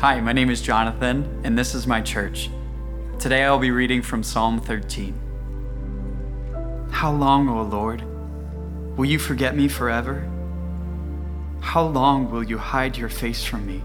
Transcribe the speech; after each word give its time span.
Hi, 0.00 0.18
my 0.18 0.32
name 0.32 0.48
is 0.48 0.62
Jonathan, 0.62 1.42
and 1.44 1.58
this 1.58 1.74
is 1.74 1.86
my 1.86 2.00
church. 2.00 2.48
Today 3.18 3.44
I'll 3.44 3.58
be 3.58 3.70
reading 3.70 4.00
from 4.00 4.22
Psalm 4.22 4.58
13. 4.58 5.12
How 6.90 7.12
long, 7.12 7.50
O 7.50 7.60
Lord, 7.60 8.02
will 8.96 9.04
you 9.04 9.18
forget 9.18 9.54
me 9.54 9.68
forever? 9.68 10.26
How 11.60 11.82
long 11.84 12.30
will 12.30 12.42
you 12.42 12.56
hide 12.56 12.96
your 12.96 13.10
face 13.10 13.44
from 13.44 13.66
me? 13.66 13.82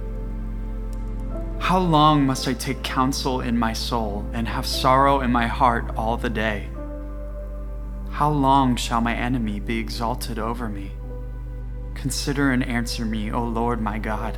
How 1.60 1.80
long 1.80 2.26
must 2.26 2.48
I 2.48 2.54
take 2.54 2.82
counsel 2.82 3.42
in 3.42 3.58
my 3.58 3.74
soul 3.74 4.26
and 4.32 4.48
have 4.48 4.66
sorrow 4.66 5.20
in 5.20 5.34
my 5.34 5.48
heart 5.48 5.98
all 5.98 6.16
the 6.16 6.30
day? 6.30 6.70
How 8.12 8.30
long 8.30 8.78
shall 8.78 9.02
my 9.02 9.14
enemy 9.14 9.60
be 9.60 9.80
exalted 9.80 10.40
over 10.40 10.70
me? 10.70 10.94
Consider 11.94 12.52
and 12.52 12.64
answer 12.64 13.04
me, 13.04 13.34
O 13.34 13.44
Lord 13.44 13.82
my 13.82 14.00
God. 14.00 14.38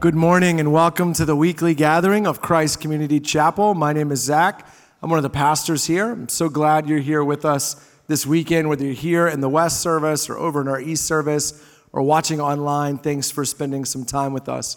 Good 0.00 0.14
morning 0.14 0.60
and 0.60 0.72
welcome 0.72 1.12
to 1.14 1.24
the 1.24 1.34
weekly 1.34 1.74
gathering 1.74 2.24
of 2.28 2.40
Christ 2.40 2.80
Community 2.80 3.18
Chapel. 3.18 3.74
My 3.74 3.92
name 3.92 4.12
is 4.12 4.22
Zach. 4.22 4.64
I'm 5.02 5.10
one 5.10 5.18
of 5.18 5.24
the 5.24 5.28
pastors 5.28 5.86
here. 5.86 6.12
I'm 6.12 6.28
so 6.28 6.48
glad 6.48 6.88
you're 6.88 7.00
here 7.00 7.24
with 7.24 7.44
us 7.44 7.84
this 8.06 8.24
weekend, 8.24 8.68
whether 8.68 8.84
you're 8.84 8.94
here 8.94 9.26
in 9.26 9.40
the 9.40 9.48
West 9.48 9.80
service 9.80 10.30
or 10.30 10.38
over 10.38 10.60
in 10.60 10.68
our 10.68 10.80
East 10.80 11.04
service 11.04 11.60
or 11.92 12.02
watching 12.02 12.40
online. 12.40 12.98
Thanks 12.98 13.32
for 13.32 13.44
spending 13.44 13.84
some 13.84 14.04
time 14.04 14.32
with 14.32 14.48
us. 14.48 14.76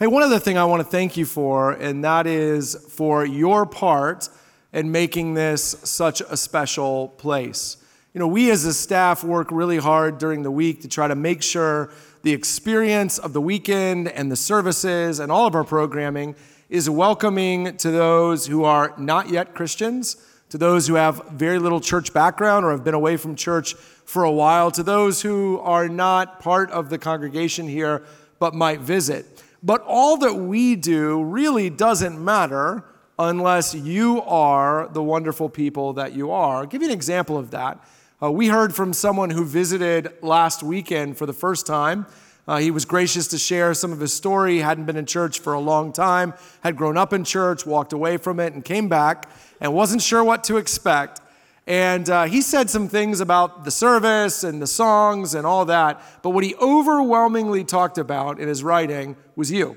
Hey, 0.00 0.08
one 0.08 0.24
other 0.24 0.40
thing 0.40 0.58
I 0.58 0.64
want 0.64 0.80
to 0.80 0.88
thank 0.88 1.16
you 1.16 1.26
for, 1.26 1.70
and 1.70 2.02
that 2.02 2.26
is 2.26 2.74
for 2.90 3.24
your 3.24 3.66
part 3.66 4.28
in 4.72 4.90
making 4.90 5.34
this 5.34 5.62
such 5.84 6.20
a 6.22 6.36
special 6.36 7.10
place. 7.10 7.76
You 8.14 8.18
know, 8.18 8.26
we 8.26 8.50
as 8.50 8.64
a 8.64 8.74
staff 8.74 9.22
work 9.22 9.52
really 9.52 9.76
hard 9.76 10.18
during 10.18 10.42
the 10.42 10.50
week 10.50 10.80
to 10.80 10.88
try 10.88 11.06
to 11.06 11.14
make 11.14 11.40
sure 11.42 11.92
the 12.26 12.32
experience 12.32 13.18
of 13.18 13.32
the 13.32 13.40
weekend 13.40 14.08
and 14.08 14.32
the 14.32 14.36
services 14.36 15.20
and 15.20 15.30
all 15.30 15.46
of 15.46 15.54
our 15.54 15.62
programming 15.62 16.34
is 16.68 16.90
welcoming 16.90 17.76
to 17.76 17.92
those 17.92 18.48
who 18.48 18.64
are 18.64 18.92
not 18.98 19.30
yet 19.30 19.54
Christians, 19.54 20.16
to 20.48 20.58
those 20.58 20.88
who 20.88 20.94
have 20.94 21.24
very 21.30 21.60
little 21.60 21.80
church 21.80 22.12
background 22.12 22.66
or 22.66 22.72
have 22.72 22.82
been 22.82 22.94
away 22.94 23.16
from 23.16 23.36
church 23.36 23.74
for 23.74 24.24
a 24.24 24.32
while, 24.32 24.72
to 24.72 24.82
those 24.82 25.22
who 25.22 25.60
are 25.60 25.88
not 25.88 26.40
part 26.40 26.68
of 26.72 26.90
the 26.90 26.98
congregation 26.98 27.68
here 27.68 28.02
but 28.40 28.52
might 28.54 28.80
visit. 28.80 29.44
But 29.62 29.82
all 29.86 30.16
that 30.16 30.34
we 30.34 30.74
do 30.74 31.22
really 31.22 31.70
doesn't 31.70 32.18
matter 32.18 32.82
unless 33.20 33.72
you 33.72 34.20
are 34.22 34.88
the 34.88 35.00
wonderful 35.00 35.48
people 35.48 35.92
that 35.92 36.12
you 36.12 36.32
are. 36.32 36.56
I'll 36.56 36.66
give 36.66 36.82
you 36.82 36.88
an 36.88 36.94
example 36.94 37.38
of 37.38 37.52
that. 37.52 37.78
Uh, 38.22 38.32
we 38.32 38.48
heard 38.48 38.74
from 38.74 38.94
someone 38.94 39.28
who 39.28 39.44
visited 39.44 40.10
last 40.22 40.62
weekend 40.62 41.18
for 41.18 41.26
the 41.26 41.34
first 41.34 41.66
time. 41.66 42.06
Uh, 42.48 42.56
he 42.56 42.70
was 42.70 42.86
gracious 42.86 43.26
to 43.26 43.36
share 43.36 43.74
some 43.74 43.92
of 43.92 44.00
his 44.00 44.14
story. 44.14 44.54
He 44.54 44.60
hadn't 44.60 44.86
been 44.86 44.96
in 44.96 45.04
church 45.04 45.40
for 45.40 45.52
a 45.52 45.60
long 45.60 45.92
time, 45.92 46.32
had 46.62 46.76
grown 46.76 46.96
up 46.96 47.12
in 47.12 47.24
church, 47.24 47.66
walked 47.66 47.92
away 47.92 48.16
from 48.16 48.40
it, 48.40 48.54
and 48.54 48.64
came 48.64 48.88
back 48.88 49.28
and 49.60 49.74
wasn't 49.74 50.00
sure 50.00 50.24
what 50.24 50.44
to 50.44 50.56
expect. 50.56 51.20
And 51.66 52.08
uh, 52.08 52.24
he 52.24 52.40
said 52.40 52.70
some 52.70 52.88
things 52.88 53.20
about 53.20 53.64
the 53.64 53.70
service 53.70 54.44
and 54.44 54.62
the 54.62 54.66
songs 54.66 55.34
and 55.34 55.46
all 55.46 55.66
that. 55.66 56.00
But 56.22 56.30
what 56.30 56.42
he 56.42 56.54
overwhelmingly 56.54 57.64
talked 57.64 57.98
about 57.98 58.40
in 58.40 58.48
his 58.48 58.64
writing 58.64 59.16
was 59.34 59.52
you. 59.52 59.72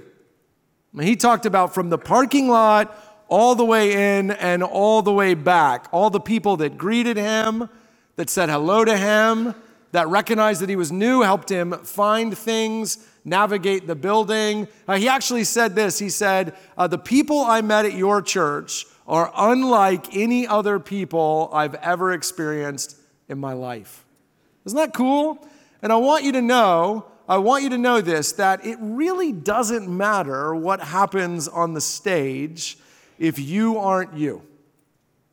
I 0.94 0.98
mean, 0.98 1.08
he 1.08 1.18
talked 1.18 1.46
about 1.46 1.74
from 1.74 1.90
the 1.90 1.98
parking 1.98 2.48
lot 2.48 2.98
all 3.28 3.54
the 3.56 3.66
way 3.66 4.18
in 4.18 4.32
and 4.32 4.64
all 4.64 5.02
the 5.02 5.12
way 5.12 5.34
back, 5.34 5.88
all 5.92 6.10
the 6.10 6.22
people 6.22 6.56
that 6.58 6.78
greeted 6.78 7.18
him, 7.18 7.70
that 8.20 8.30
said 8.30 8.50
hello 8.50 8.84
to 8.84 8.98
him, 8.98 9.56
that 9.94 10.06
recognized 10.10 10.62
that 10.62 10.68
he 10.68 10.76
was 10.76 10.92
new, 10.92 11.22
helped 11.22 11.50
him 11.50 11.72
find 11.72 12.38
things, 12.38 12.98
navigate 13.24 13.88
the 13.88 13.96
building. 13.96 14.68
Uh, 14.90 14.98
he 14.98 15.08
actually 15.08 15.46
said 15.46 15.74
this 15.74 16.00
He 16.00 16.10
said, 16.10 16.54
uh, 16.78 16.86
The 16.86 16.98
people 16.98 17.40
I 17.40 17.62
met 17.62 17.86
at 17.86 17.94
your 17.94 18.22
church 18.22 18.86
are 19.08 19.32
unlike 19.38 20.14
any 20.14 20.46
other 20.46 20.80
people 20.80 21.50
I've 21.54 21.76
ever 21.76 22.12
experienced 22.12 22.98
in 23.30 23.40
my 23.40 23.54
life. 23.54 24.04
Isn't 24.66 24.76
that 24.76 24.94
cool? 24.94 25.40
And 25.82 25.94
I 25.94 25.96
want 25.96 26.26
you 26.26 26.34
to 26.34 26.42
know, 26.42 27.06
I 27.26 27.38
want 27.38 27.64
you 27.64 27.70
to 27.70 27.78
know 27.78 28.02
this 28.02 28.34
that 28.34 28.66
it 28.66 28.78
really 28.82 29.32
doesn't 29.32 29.88
matter 29.88 30.54
what 30.54 30.82
happens 30.82 31.48
on 31.48 31.74
the 31.74 31.80
stage 31.80 32.78
if 33.18 33.40
you 33.40 33.78
aren't 33.78 34.16
you. 34.16 34.42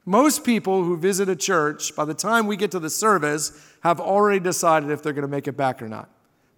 Most 0.08 0.44
people 0.44 0.84
who 0.84 0.96
visit 0.96 1.28
a 1.28 1.34
church, 1.34 1.94
by 1.96 2.04
the 2.04 2.14
time 2.14 2.46
we 2.46 2.56
get 2.56 2.70
to 2.70 2.78
the 2.78 2.88
service, 2.88 3.52
have 3.80 4.00
already 4.00 4.38
decided 4.38 4.90
if 4.90 5.02
they're 5.02 5.12
going 5.12 5.22
to 5.22 5.28
make 5.28 5.48
it 5.48 5.56
back 5.56 5.82
or 5.82 5.88
not, 5.88 6.08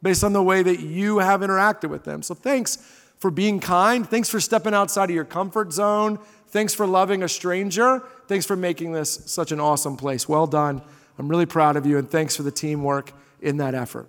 based 0.02 0.22
on 0.22 0.34
the 0.34 0.42
way 0.42 0.62
that 0.62 0.80
you 0.80 1.18
have 1.18 1.40
interacted 1.40 1.88
with 1.88 2.04
them. 2.04 2.22
So 2.22 2.34
thanks 2.34 2.76
for 3.16 3.30
being 3.30 3.58
kind. 3.58 4.06
Thanks 4.06 4.28
for 4.28 4.38
stepping 4.38 4.74
outside 4.74 5.08
of 5.08 5.16
your 5.16 5.24
comfort 5.24 5.72
zone. 5.72 6.18
Thanks 6.48 6.74
for 6.74 6.86
loving 6.86 7.22
a 7.22 7.28
stranger. 7.28 8.02
Thanks 8.26 8.44
for 8.44 8.54
making 8.54 8.92
this 8.92 9.10
such 9.26 9.50
an 9.50 9.60
awesome 9.60 9.96
place. 9.96 10.28
Well 10.28 10.46
done. 10.46 10.82
I'm 11.18 11.28
really 11.28 11.46
proud 11.46 11.76
of 11.76 11.86
you, 11.86 11.96
and 11.96 12.08
thanks 12.08 12.36
for 12.36 12.42
the 12.42 12.52
teamwork 12.52 13.12
in 13.40 13.56
that 13.56 13.74
effort. 13.74 14.08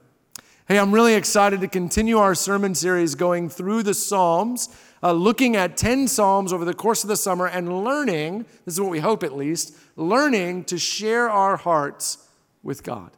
Hey, 0.71 0.77
I'm 0.77 0.91
really 0.91 1.15
excited 1.15 1.61
to 1.61 1.67
continue 1.67 2.19
our 2.19 2.35
sermon 2.35 2.75
series 2.75 3.15
going 3.15 3.49
through 3.49 3.81
the 3.81 3.95
Psalms, 3.95 4.69
uh, 5.01 5.13
looking 5.13 5.55
at 5.55 5.75
10 5.75 6.07
Psalms 6.07 6.53
over 6.53 6.63
the 6.63 6.75
course 6.75 7.03
of 7.03 7.07
the 7.07 7.17
summer 7.17 7.47
and 7.47 7.83
learning 7.83 8.45
this 8.65 8.75
is 8.75 8.79
what 8.79 8.91
we 8.91 8.99
hope 8.99 9.23
at 9.23 9.35
least 9.35 9.75
learning 9.95 10.65
to 10.65 10.77
share 10.77 11.27
our 11.27 11.57
hearts 11.57 12.29
with 12.61 12.83
God. 12.83 13.09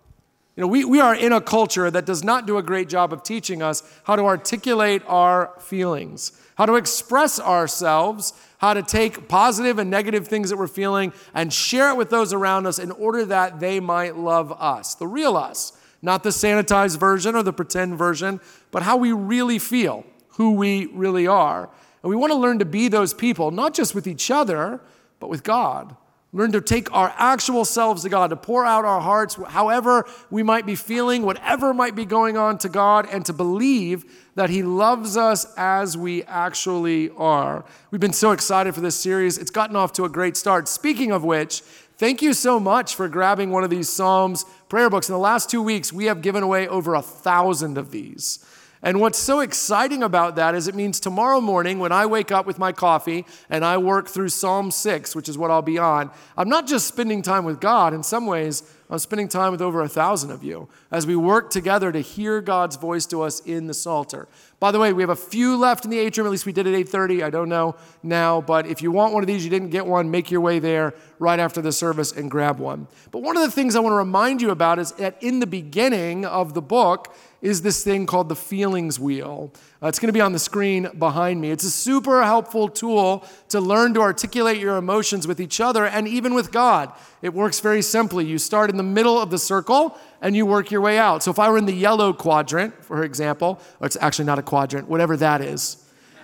You 0.55 0.61
know, 0.61 0.67
we, 0.67 0.85
we 0.85 1.01
are 1.01 1.13
in 1.13 1.33
a 1.33 1.41
culture 1.41 1.91
that 1.91 2.05
does 2.05 2.23
not 2.23 2.47
do 2.47 2.57
a 2.57 2.63
great 2.63 2.87
job 2.87 3.11
of 3.11 3.21
teaching 3.21 3.61
us 3.61 3.83
how 4.05 4.15
to 4.15 4.23
articulate 4.23 5.01
our 5.05 5.51
feelings, 5.59 6.31
how 6.55 6.65
to 6.65 6.75
express 6.75 7.37
ourselves, 7.37 8.31
how 8.59 8.73
to 8.73 8.81
take 8.81 9.27
positive 9.27 9.77
and 9.77 9.89
negative 9.89 10.25
things 10.25 10.51
that 10.51 10.57
we're 10.57 10.67
feeling 10.67 11.11
and 11.33 11.51
share 11.51 11.89
it 11.89 11.97
with 11.97 12.11
those 12.11 12.31
around 12.31 12.65
us 12.65 12.79
in 12.79 12.91
order 12.91 13.25
that 13.25 13.59
they 13.59 13.81
might 13.81 14.15
love 14.15 14.53
us, 14.53 14.95
the 14.95 15.05
real 15.05 15.35
us, 15.35 15.73
not 16.01 16.23
the 16.23 16.29
sanitized 16.29 16.97
version 16.97 17.35
or 17.35 17.43
the 17.43 17.53
pretend 17.53 17.97
version, 17.97 18.39
but 18.71 18.83
how 18.83 18.97
we 18.97 19.11
really 19.11 19.59
feel, 19.59 20.05
who 20.29 20.51
we 20.51 20.87
really 20.87 21.27
are. 21.27 21.69
And 22.01 22.09
we 22.09 22.15
want 22.15 22.31
to 22.31 22.37
learn 22.37 22.59
to 22.59 22.65
be 22.65 22.87
those 22.87 23.13
people, 23.13 23.51
not 23.51 23.73
just 23.73 23.93
with 23.93 24.07
each 24.07 24.31
other, 24.31 24.81
but 25.19 25.29
with 25.29 25.43
God. 25.43 25.95
Learn 26.33 26.53
to 26.53 26.61
take 26.61 26.93
our 26.93 27.13
actual 27.17 27.65
selves 27.65 28.03
to 28.03 28.09
God, 28.09 28.29
to 28.29 28.37
pour 28.37 28.65
out 28.65 28.85
our 28.85 29.01
hearts, 29.01 29.35
however 29.49 30.05
we 30.29 30.43
might 30.43 30.65
be 30.65 30.75
feeling, 30.75 31.23
whatever 31.23 31.73
might 31.73 31.93
be 31.93 32.05
going 32.05 32.37
on 32.37 32.57
to 32.59 32.69
God, 32.69 33.05
and 33.11 33.25
to 33.25 33.33
believe 33.33 34.05
that 34.35 34.49
He 34.49 34.63
loves 34.63 35.17
us 35.17 35.45
as 35.57 35.97
we 35.97 36.23
actually 36.23 37.09
are. 37.17 37.65
We've 37.91 37.99
been 37.99 38.13
so 38.13 38.31
excited 38.31 38.73
for 38.73 38.79
this 38.79 38.95
series. 38.95 39.37
It's 39.37 39.51
gotten 39.51 39.75
off 39.75 39.91
to 39.93 40.05
a 40.05 40.09
great 40.09 40.37
start. 40.37 40.69
Speaking 40.69 41.11
of 41.11 41.25
which, 41.25 41.59
thank 41.97 42.21
you 42.21 42.31
so 42.31 42.61
much 42.61 42.95
for 42.95 43.09
grabbing 43.09 43.51
one 43.51 43.65
of 43.65 43.69
these 43.69 43.89
Psalms 43.89 44.45
prayer 44.69 44.89
books. 44.89 45.09
In 45.09 45.13
the 45.13 45.19
last 45.19 45.49
two 45.49 45.61
weeks, 45.61 45.91
we 45.91 46.05
have 46.05 46.21
given 46.21 46.43
away 46.43 46.65
over 46.65 46.95
a 46.95 47.01
thousand 47.01 47.77
of 47.77 47.91
these. 47.91 48.45
And 48.83 48.99
what's 48.99 49.19
so 49.19 49.41
exciting 49.41 50.01
about 50.01 50.35
that 50.37 50.55
is 50.55 50.67
it 50.67 50.73
means 50.73 50.99
tomorrow 50.99 51.39
morning 51.39 51.77
when 51.77 51.91
I 51.91 52.07
wake 52.07 52.31
up 52.31 52.47
with 52.47 52.57
my 52.57 52.71
coffee 52.71 53.25
and 53.49 53.63
I 53.63 53.77
work 53.77 54.07
through 54.07 54.29
Psalm 54.29 54.71
6, 54.71 55.15
which 55.15 55.29
is 55.29 55.37
what 55.37 55.51
I'll 55.51 55.61
be 55.61 55.77
on, 55.77 56.09
I'm 56.35 56.49
not 56.49 56.65
just 56.65 56.87
spending 56.87 57.21
time 57.21 57.45
with 57.45 57.59
God. 57.59 57.93
In 57.93 58.01
some 58.01 58.25
ways, 58.25 58.63
I'm 58.89 58.99
spending 58.99 59.29
time 59.29 59.51
with 59.51 59.61
over 59.61 59.81
a 59.81 59.87
thousand 59.87 60.31
of 60.31 60.43
you 60.43 60.67
as 60.91 61.07
we 61.07 61.15
work 61.15 61.49
together 61.49 61.93
to 61.93 62.01
hear 62.01 62.41
God's 62.41 62.75
voice 62.75 63.05
to 63.07 63.21
us 63.21 63.39
in 63.41 63.67
the 63.67 63.73
Psalter. 63.73 64.27
By 64.59 64.71
the 64.71 64.79
way, 64.79 64.91
we 64.91 65.01
have 65.01 65.09
a 65.09 65.15
few 65.15 65.55
left 65.55 65.85
in 65.85 65.91
the 65.91 65.97
atrium. 65.97 66.27
At 66.27 66.31
least 66.31 66.45
we 66.45 66.51
did 66.51 66.67
at 66.67 66.73
8:30. 66.73 67.23
I 67.23 67.29
don't 67.29 67.47
know 67.47 67.75
now, 68.03 68.41
but 68.41 68.67
if 68.67 68.81
you 68.81 68.91
want 68.91 69.13
one 69.13 69.23
of 69.23 69.27
these, 69.27 69.45
you 69.45 69.49
didn't 69.49 69.69
get 69.69 69.85
one, 69.85 70.11
make 70.11 70.29
your 70.29 70.41
way 70.41 70.59
there 70.59 70.93
right 71.19 71.39
after 71.39 71.61
the 71.61 71.71
service 71.71 72.11
and 72.11 72.29
grab 72.29 72.59
one. 72.59 72.87
But 73.11 73.21
one 73.21 73.37
of 73.37 73.43
the 73.43 73.51
things 73.51 73.77
I 73.77 73.79
want 73.79 73.93
to 73.93 73.97
remind 73.97 74.41
you 74.41 74.49
about 74.49 74.77
is 74.77 74.91
that 74.93 75.15
in 75.21 75.39
the 75.39 75.47
beginning 75.47 76.25
of 76.25 76.53
the 76.53 76.61
book, 76.61 77.15
is 77.41 77.61
this 77.61 77.83
thing 77.83 78.05
called 78.05 78.29
the 78.29 78.35
feelings 78.35 78.99
wheel. 78.99 79.51
Uh, 79.81 79.87
it's 79.87 79.97
going 79.97 80.07
to 80.07 80.13
be 80.13 80.21
on 80.21 80.31
the 80.31 80.39
screen 80.39 80.87
behind 80.99 81.41
me. 81.41 81.49
It's 81.49 81.63
a 81.63 81.71
super 81.71 82.23
helpful 82.23 82.69
tool 82.69 83.25
to 83.49 83.59
learn 83.59 83.93
to 83.95 84.01
articulate 84.01 84.59
your 84.59 84.77
emotions 84.77 85.27
with 85.27 85.39
each 85.39 85.59
other 85.59 85.85
and 85.85 86.07
even 86.07 86.35
with 86.35 86.51
God. 86.51 86.93
It 87.21 87.33
works 87.33 87.59
very 87.59 87.81
simply. 87.81 88.25
You 88.25 88.37
start 88.37 88.69
in 88.69 88.77
the 88.77 88.83
middle 88.83 89.19
of 89.19 89.31
the 89.31 89.39
circle 89.39 89.97
and 90.21 90.35
you 90.35 90.45
work 90.45 90.69
your 90.69 90.81
way 90.81 90.99
out. 90.99 91.23
So 91.23 91.31
if 91.31 91.39
I 91.39 91.49
were 91.49 91.57
in 91.57 91.65
the 91.65 91.73
yellow 91.73 92.13
quadrant, 92.13 92.85
for 92.85 93.03
example, 93.03 93.59
or 93.79 93.87
it's 93.87 93.97
actually 93.99 94.25
not 94.25 94.37
a 94.37 94.43
quadrant, 94.43 94.87
whatever 94.87 95.17
that 95.17 95.41
is, 95.41 95.77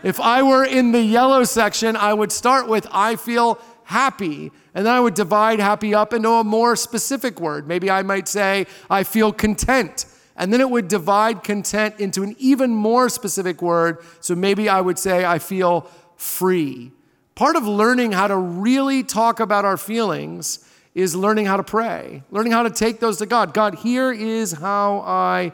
If 0.03 0.19
I 0.19 0.43
were 0.43 0.63
in 0.63 0.91
the 0.91 1.01
yellow 1.01 1.43
section, 1.43 1.95
I 1.95 2.13
would 2.13 2.31
start 2.31 2.67
with 2.67 2.87
I 2.91 3.15
feel 3.15 3.59
happy. 3.85 4.51
And 4.75 4.85
then 4.85 4.93
I 4.93 4.99
would 4.99 5.15
divide 5.15 5.59
happy 5.59 5.95
up 5.95 6.13
into 6.13 6.29
a 6.29 6.43
more 6.43 6.75
specific 6.75 7.39
word. 7.39 7.67
Maybe 7.67 7.89
I 7.89 8.03
might 8.03 8.27
say, 8.27 8.67
I 8.89 9.03
feel 9.03 9.33
content. 9.33 10.05
And 10.37 10.53
then 10.53 10.61
it 10.61 10.69
would 10.69 10.87
divide 10.87 11.43
content 11.43 11.99
into 11.99 12.23
an 12.23 12.35
even 12.37 12.71
more 12.73 13.09
specific 13.09 13.61
word. 13.61 13.97
So 14.21 14.35
maybe 14.35 14.69
I 14.69 14.79
would 14.79 14.99
say, 14.99 15.25
I 15.25 15.39
feel 15.39 15.89
free. 16.15 16.91
Part 17.35 17.55
of 17.55 17.67
learning 17.67 18.11
how 18.11 18.27
to 18.27 18.37
really 18.37 19.03
talk 19.03 19.39
about 19.39 19.65
our 19.65 19.77
feelings 19.77 20.67
is 20.95 21.15
learning 21.15 21.45
how 21.45 21.57
to 21.57 21.63
pray, 21.63 22.23
learning 22.31 22.51
how 22.51 22.63
to 22.63 22.69
take 22.69 22.99
those 22.99 23.17
to 23.17 23.25
God. 23.25 23.53
God, 23.53 23.75
here 23.75 24.11
is 24.11 24.53
how 24.53 25.03
I 25.05 25.51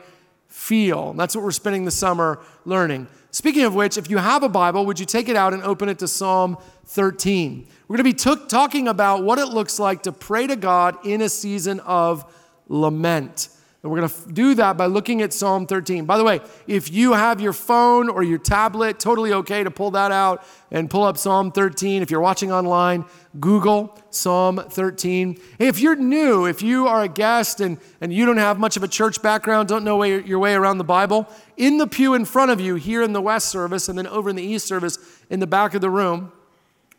feel. 0.47 1.13
That's 1.13 1.35
what 1.35 1.43
we're 1.43 1.51
spending 1.51 1.83
the 1.83 1.91
summer 1.91 2.39
learning. 2.63 3.07
Speaking 3.31 3.63
of 3.63 3.73
which, 3.73 3.97
if 3.97 4.09
you 4.09 4.19
have 4.19 4.43
a 4.43 4.49
Bible, 4.49 4.85
would 4.85 4.99
you 4.99 5.05
take 5.05 5.27
it 5.27 5.35
out 5.35 5.53
and 5.53 5.63
open 5.63 5.89
it 5.89 5.99
to 5.99 6.07
Psalm 6.07 6.57
13? 6.85 7.67
We're 7.87 7.97
going 7.97 8.11
to 8.11 8.31
be 8.31 8.37
t- 8.37 8.47
talking 8.47 8.87
about 8.87 9.23
what 9.23 9.39
it 9.39 9.47
looks 9.47 9.79
like 9.79 10.03
to 10.03 10.11
pray 10.11 10.45
to 10.47 10.55
God 10.55 11.05
in 11.05 11.21
a 11.21 11.29
season 11.29 11.79
of 11.81 12.31
lament. 12.69 13.49
And 13.83 13.91
we're 13.91 13.99
going 13.99 14.09
to 14.09 14.31
do 14.31 14.55
that 14.55 14.77
by 14.77 14.85
looking 14.85 15.21
at 15.21 15.33
Psalm 15.33 15.67
13. 15.67 16.05
By 16.05 16.17
the 16.17 16.23
way, 16.23 16.39
if 16.67 16.89
you 16.89 17.11
have 17.11 17.41
your 17.41 17.51
phone 17.51 18.07
or 18.07 18.23
your 18.23 18.37
tablet, 18.37 18.97
totally 18.97 19.33
okay 19.33 19.61
to 19.61 19.69
pull 19.69 19.91
that 19.91 20.09
out 20.09 20.45
and 20.71 20.89
pull 20.89 21.03
up 21.03 21.17
Psalm 21.17 21.51
13. 21.51 22.01
If 22.01 22.09
you're 22.09 22.21
watching 22.21 22.49
online, 22.49 23.03
Google 23.41 23.99
Psalm 24.09 24.55
13. 24.69 25.37
Hey, 25.59 25.67
if 25.67 25.79
you're 25.79 25.97
new, 25.97 26.45
if 26.45 26.61
you 26.61 26.87
are 26.87 27.03
a 27.03 27.09
guest 27.09 27.59
and, 27.59 27.77
and 27.99 28.13
you 28.13 28.25
don't 28.25 28.37
have 28.37 28.57
much 28.57 28.77
of 28.77 28.83
a 28.83 28.87
church 28.87 29.21
background, 29.21 29.67
don't 29.67 29.83
know 29.83 29.97
way, 29.97 30.23
your 30.23 30.39
way 30.39 30.53
around 30.53 30.77
the 30.77 30.85
Bible, 30.85 31.27
in 31.57 31.77
the 31.77 31.85
pew 31.85 32.13
in 32.13 32.23
front 32.23 32.51
of 32.51 32.61
you, 32.61 32.75
here 32.75 33.03
in 33.03 33.11
the 33.11 33.21
West 33.21 33.49
service, 33.49 33.89
and 33.89 33.97
then 33.97 34.07
over 34.07 34.29
in 34.29 34.37
the 34.37 34.43
East 34.43 34.65
service, 34.65 34.97
in 35.29 35.41
the 35.41 35.47
back 35.47 35.73
of 35.73 35.81
the 35.81 35.89
room, 35.89 36.31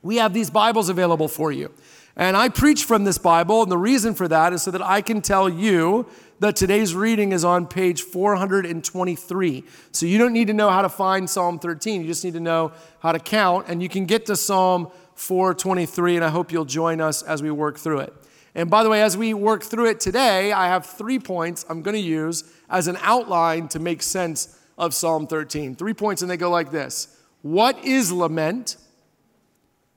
we 0.02 0.16
have 0.16 0.34
these 0.34 0.50
Bibles 0.50 0.90
available 0.90 1.28
for 1.28 1.50
you. 1.50 1.72
And 2.16 2.36
I 2.36 2.48
preach 2.48 2.84
from 2.84 3.04
this 3.04 3.18
Bible, 3.18 3.62
and 3.62 3.72
the 3.72 3.78
reason 3.78 4.14
for 4.14 4.28
that 4.28 4.52
is 4.52 4.62
so 4.62 4.70
that 4.70 4.82
I 4.82 5.00
can 5.00 5.20
tell 5.20 5.48
you 5.48 6.06
that 6.44 6.56
today's 6.56 6.94
reading 6.94 7.32
is 7.32 7.42
on 7.42 7.66
page 7.66 8.02
423. 8.02 9.64
So 9.92 10.04
you 10.04 10.18
don't 10.18 10.34
need 10.34 10.48
to 10.48 10.52
know 10.52 10.68
how 10.68 10.82
to 10.82 10.90
find 10.90 11.28
Psalm 11.28 11.58
13, 11.58 12.02
you 12.02 12.06
just 12.06 12.22
need 12.22 12.34
to 12.34 12.40
know 12.40 12.72
how 13.00 13.12
to 13.12 13.18
count, 13.18 13.66
and 13.68 13.82
you 13.82 13.88
can 13.88 14.04
get 14.04 14.26
to 14.26 14.36
Psalm 14.36 14.90
423, 15.14 16.16
and 16.16 16.24
I 16.24 16.28
hope 16.28 16.52
you'll 16.52 16.66
join 16.66 17.00
us 17.00 17.22
as 17.22 17.42
we 17.42 17.50
work 17.50 17.78
through 17.78 18.00
it. 18.00 18.12
And 18.54 18.68
by 18.68 18.82
the 18.82 18.90
way, 18.90 19.00
as 19.00 19.16
we 19.16 19.32
work 19.32 19.62
through 19.62 19.86
it 19.86 20.00
today, 20.00 20.52
I 20.52 20.68
have 20.68 20.84
three 20.84 21.18
points 21.18 21.64
I'm 21.70 21.80
going 21.80 21.96
to 21.96 22.00
use 22.00 22.44
as 22.68 22.88
an 22.88 22.98
outline 23.00 23.68
to 23.68 23.78
make 23.78 24.02
sense 24.02 24.60
of 24.76 24.92
Psalm 24.92 25.26
13. 25.26 25.74
Three 25.76 25.94
points, 25.94 26.20
and 26.20 26.30
they 26.30 26.36
go 26.36 26.50
like 26.50 26.70
this 26.70 27.08
What 27.40 27.82
is 27.82 28.12
lament? 28.12 28.76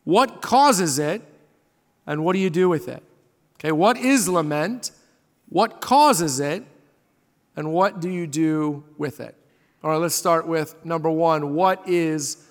What 0.05 0.41
causes 0.41 0.97
it? 0.97 1.21
And 2.05 2.23
what 2.23 2.31
do 2.31 2.39
you 2.39 2.49
do 2.49 2.69
with 2.69 2.87
it? 2.87 3.03
Okay, 3.59 3.73
what 3.73 3.97
is 3.97 4.29
lament? 4.29 4.91
What 5.49 5.81
causes 5.81 6.39
it? 6.39 6.63
And 7.55 7.71
what 7.71 7.99
do 7.99 8.09
you 8.09 8.27
do 8.27 8.83
with 8.97 9.19
it? 9.19 9.35
All 9.83 9.91
right, 9.91 9.97
let's 9.97 10.15
start 10.15 10.47
with 10.47 10.75
number 10.85 11.09
one. 11.09 11.55
What 11.55 11.87
is 11.87 12.45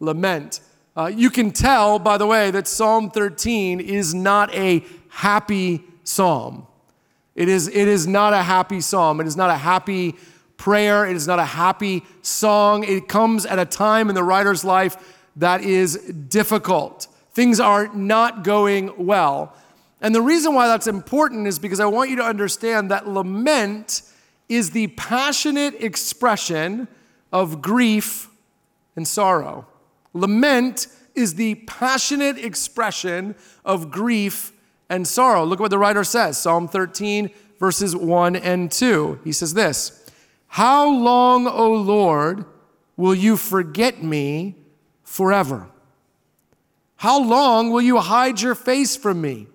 lament? 0.00 0.60
Uh, 0.96 1.06
you 1.06 1.30
can 1.30 1.50
tell, 1.50 1.98
by 1.98 2.18
the 2.18 2.26
way, 2.26 2.50
that 2.50 2.66
Psalm 2.66 3.10
13 3.10 3.80
is 3.80 4.14
not 4.14 4.52
a 4.54 4.84
happy 5.08 5.82
psalm. 6.04 6.66
It 7.34 7.48
is, 7.48 7.68
it 7.68 7.88
is 7.88 8.06
not 8.06 8.32
a 8.32 8.42
happy 8.42 8.80
psalm. 8.80 9.20
It 9.20 9.26
is 9.26 9.36
not 9.36 9.50
a 9.50 9.56
happy 9.56 10.16
prayer. 10.56 11.06
It 11.06 11.16
is 11.16 11.26
not 11.26 11.38
a 11.38 11.44
happy 11.44 12.02
song. 12.22 12.84
It 12.84 13.08
comes 13.08 13.46
at 13.46 13.58
a 13.58 13.64
time 13.64 14.08
in 14.08 14.14
the 14.14 14.22
writer's 14.22 14.64
life 14.64 15.18
that 15.36 15.62
is 15.62 15.96
difficult. 16.28 17.06
Things 17.32 17.60
are 17.60 17.88
not 17.94 18.44
going 18.44 18.92
well. 19.06 19.54
And 20.00 20.14
the 20.14 20.22
reason 20.22 20.54
why 20.54 20.66
that's 20.66 20.86
important 20.86 21.46
is 21.46 21.58
because 21.58 21.80
I 21.80 21.86
want 21.86 22.10
you 22.10 22.16
to 22.16 22.24
understand 22.24 22.90
that 22.90 23.06
lament 23.06 24.02
is 24.48 24.70
the 24.70 24.88
passionate 24.88 25.74
expression 25.82 26.88
of 27.32 27.60
grief 27.60 28.28
and 28.96 29.06
sorrow. 29.06 29.66
Lament 30.12 30.88
is 31.14 31.34
the 31.34 31.54
passionate 31.66 32.38
expression 32.38 33.34
of 33.64 33.90
grief 33.90 34.52
and 34.88 35.06
sorrow. 35.06 35.44
Look 35.44 35.60
what 35.60 35.70
the 35.70 35.78
writer 35.78 36.04
says 36.04 36.38
Psalm 36.38 36.66
13, 36.66 37.30
verses 37.58 37.94
1 37.94 38.36
and 38.36 38.72
2. 38.72 39.20
He 39.22 39.32
says 39.32 39.54
this 39.54 40.10
How 40.48 40.90
long, 40.90 41.46
O 41.46 41.72
Lord, 41.72 42.44
will 42.96 43.14
you 43.14 43.36
forget 43.36 44.02
me 44.02 44.56
forever? 45.02 45.68
How 46.96 47.22
long 47.22 47.70
will 47.70 47.80
you 47.80 47.98
hide 47.98 48.40
your 48.40 48.54
face 48.54 48.96
from 48.96 49.20
me? 49.20 49.46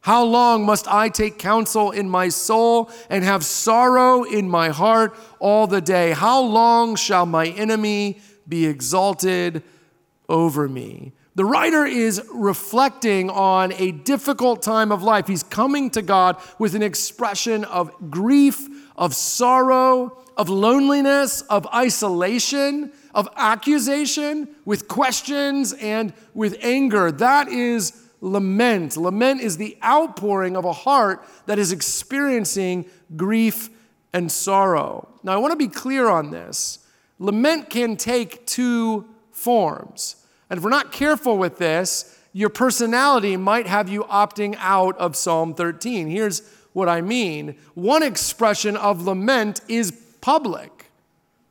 How 0.00 0.24
long 0.24 0.64
must 0.64 0.86
I 0.88 1.08
take 1.08 1.38
counsel 1.38 1.90
in 1.90 2.08
my 2.08 2.28
soul 2.28 2.90
and 3.10 3.24
have 3.24 3.44
sorrow 3.44 4.22
in 4.22 4.48
my 4.48 4.68
heart 4.68 5.16
all 5.38 5.66
the 5.66 5.80
day? 5.80 6.12
How 6.12 6.40
long 6.40 6.96
shall 6.96 7.26
my 7.26 7.48
enemy 7.48 8.20
be 8.48 8.66
exalted 8.66 9.62
over 10.28 10.68
me? 10.68 11.12
The 11.34 11.44
writer 11.44 11.86
is 11.86 12.20
reflecting 12.34 13.30
on 13.30 13.72
a 13.74 13.92
difficult 13.92 14.60
time 14.62 14.90
of 14.90 15.04
life. 15.04 15.28
He's 15.28 15.44
coming 15.44 15.90
to 15.90 16.02
God 16.02 16.36
with 16.58 16.74
an 16.74 16.82
expression 16.82 17.64
of 17.64 17.92
grief, 18.10 18.66
of 18.96 19.14
sorrow, 19.14 20.18
of 20.36 20.48
loneliness, 20.48 21.42
of 21.42 21.66
isolation, 21.72 22.92
of 23.14 23.28
accusation, 23.36 24.48
with 24.64 24.88
questions 24.88 25.72
and 25.74 26.12
with 26.34 26.56
anger. 26.60 27.12
That 27.12 27.48
is 27.48 27.92
lament. 28.20 28.96
Lament 28.96 29.40
is 29.40 29.56
the 29.56 29.76
outpouring 29.84 30.56
of 30.56 30.64
a 30.64 30.72
heart 30.72 31.24
that 31.46 31.58
is 31.58 31.72
experiencing 31.72 32.86
grief 33.16 33.70
and 34.12 34.30
sorrow. 34.30 35.08
Now, 35.22 35.32
I 35.32 35.36
want 35.36 35.52
to 35.52 35.56
be 35.56 35.68
clear 35.68 36.08
on 36.08 36.30
this. 36.30 36.80
Lament 37.18 37.70
can 37.70 37.96
take 37.96 38.46
two 38.46 39.06
forms. 39.32 40.16
And 40.50 40.58
if 40.58 40.64
we're 40.64 40.70
not 40.70 40.92
careful 40.92 41.36
with 41.36 41.58
this, 41.58 42.16
your 42.32 42.48
personality 42.48 43.36
might 43.36 43.66
have 43.66 43.88
you 43.88 44.04
opting 44.04 44.56
out 44.58 44.96
of 44.98 45.16
Psalm 45.16 45.54
13. 45.54 46.08
Here's 46.08 46.42
what 46.72 46.88
I 46.88 47.00
mean 47.00 47.56
one 47.74 48.02
expression 48.02 48.76
of 48.76 49.02
lament 49.02 49.60
is 49.68 49.92
public. 50.20 50.90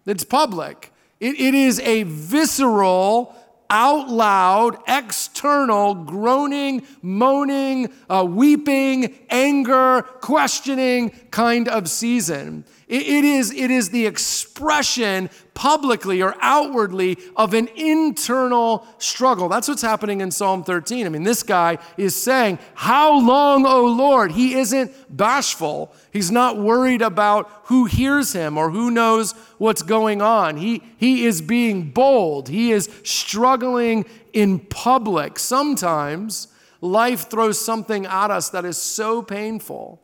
It's 0.05 0.23
public. 0.23 0.93
It, 1.19 1.55
is 1.55 1.79
a 1.79 2.03
visceral, 2.03 3.35
out 3.69 4.09
loud, 4.09 4.77
external, 4.87 5.93
groaning, 5.93 6.85
moaning, 7.01 7.91
uh, 8.09 8.25
weeping, 8.27 9.17
anger, 9.29 10.01
questioning 10.21 11.09
kind 11.31 11.67
of 11.67 11.89
season. 11.89 12.65
It, 12.87 13.25
is, 13.25 13.51
it 13.51 13.69
is 13.69 13.89
the 13.89 14.05
expression 14.05 15.29
publicly 15.53 16.21
or 16.21 16.35
outwardly 16.39 17.17
of 17.35 17.53
an 17.53 17.67
internal 17.75 18.87
struggle. 18.97 19.49
That's 19.49 19.67
what's 19.67 19.81
happening 19.81 20.21
in 20.21 20.31
Psalm 20.31 20.63
13. 20.63 21.05
I 21.05 21.09
mean, 21.09 21.23
this 21.23 21.43
guy 21.43 21.79
is 21.97 22.15
saying, 22.15 22.59
How 22.75 23.19
long, 23.19 23.65
O 23.65 23.87
Lord? 23.87 24.31
He 24.31 24.53
isn't 24.53 24.93
bashful. 25.09 25.91
He's 26.13 26.31
not 26.31 26.57
worried 26.57 27.01
about 27.01 27.49
who 27.65 27.85
hears 27.85 28.31
him 28.31 28.57
or 28.57 28.69
who 28.69 28.89
knows 28.89 29.33
what's 29.57 29.81
going 29.81 30.21
on. 30.21 30.55
He, 30.55 30.81
he 30.95 31.25
is 31.25 31.41
being 31.41 31.91
bold. 31.91 32.47
He 32.47 32.71
is 32.71 32.89
struggling 33.03 34.05
in 34.31 34.59
public. 34.59 35.39
Sometimes 35.39 36.47
life 36.79 37.29
throws 37.29 37.59
something 37.59 38.05
at 38.05 38.31
us 38.31 38.47
that 38.51 38.63
is 38.63 38.77
so 38.77 39.21
painful 39.21 40.01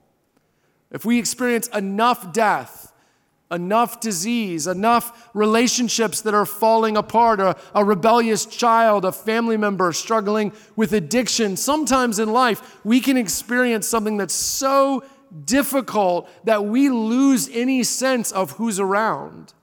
if 0.94 1.04
we 1.04 1.18
experience 1.18 1.68
enough 1.70 2.32
death, 2.32 2.94
enough 3.52 4.00
disease, 4.00 4.68
enough 4.68 5.30
relationships 5.34 6.22
that 6.22 6.34
are 6.34 6.46
falling 6.46 6.96
apart, 6.96 7.40
a, 7.40 7.56
a, 7.76 7.84
rebellious 7.84 8.46
child, 8.46 9.04
a 9.04 9.12
family 9.12 9.58
member 9.58 9.92
struggling 9.92 10.54
with 10.76 10.94
addiction, 10.94 11.58
sometimes 11.58 12.20
in 12.20 12.32
life 12.32 12.80
we 12.86 13.00
can 13.00 13.18
experience 13.18 13.88
something 13.88 14.18
that's 14.18 14.34
so 14.34 15.04
difficult 15.46 16.30
that 16.46 16.64
we 16.64 16.90
lose 16.90 17.50
any 17.52 17.84
sense 17.84 18.32
of 18.32 18.52
who's 18.52 18.80
around. 18.80 19.54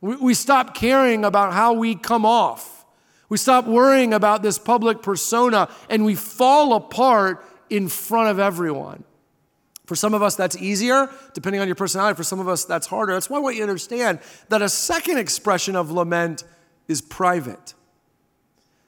We, 0.00 0.16
we 0.16 0.34
stop 0.34 0.74
caring 0.74 1.24
about 1.24 1.52
how 1.52 1.74
we 1.74 1.94
come 1.94 2.24
off. 2.24 2.86
We 3.28 3.36
stop 3.36 3.66
worrying 3.66 4.14
about 4.14 4.42
this 4.42 4.58
public 4.58 5.02
persona 5.02 5.68
and 5.90 6.06
we 6.06 6.14
fall 6.14 6.74
apart 6.74 7.44
in 7.68 7.88
front 7.88 8.30
of 8.30 8.38
everyone. 8.38 9.04
For 9.88 9.96
some 9.96 10.12
of 10.12 10.22
us, 10.22 10.36
that's 10.36 10.54
easier, 10.58 11.08
depending 11.32 11.62
on 11.62 11.66
your 11.66 11.74
personality. 11.74 12.14
For 12.14 12.22
some 12.22 12.40
of 12.40 12.46
us, 12.46 12.66
that's 12.66 12.86
harder. 12.86 13.14
That's 13.14 13.30
why 13.30 13.38
I 13.38 13.40
want 13.40 13.56
you 13.56 13.62
to 13.62 13.68
understand 13.70 14.18
that 14.50 14.60
a 14.60 14.68
second 14.68 15.16
expression 15.16 15.74
of 15.76 15.90
lament 15.90 16.44
is 16.88 17.00
private. 17.00 17.72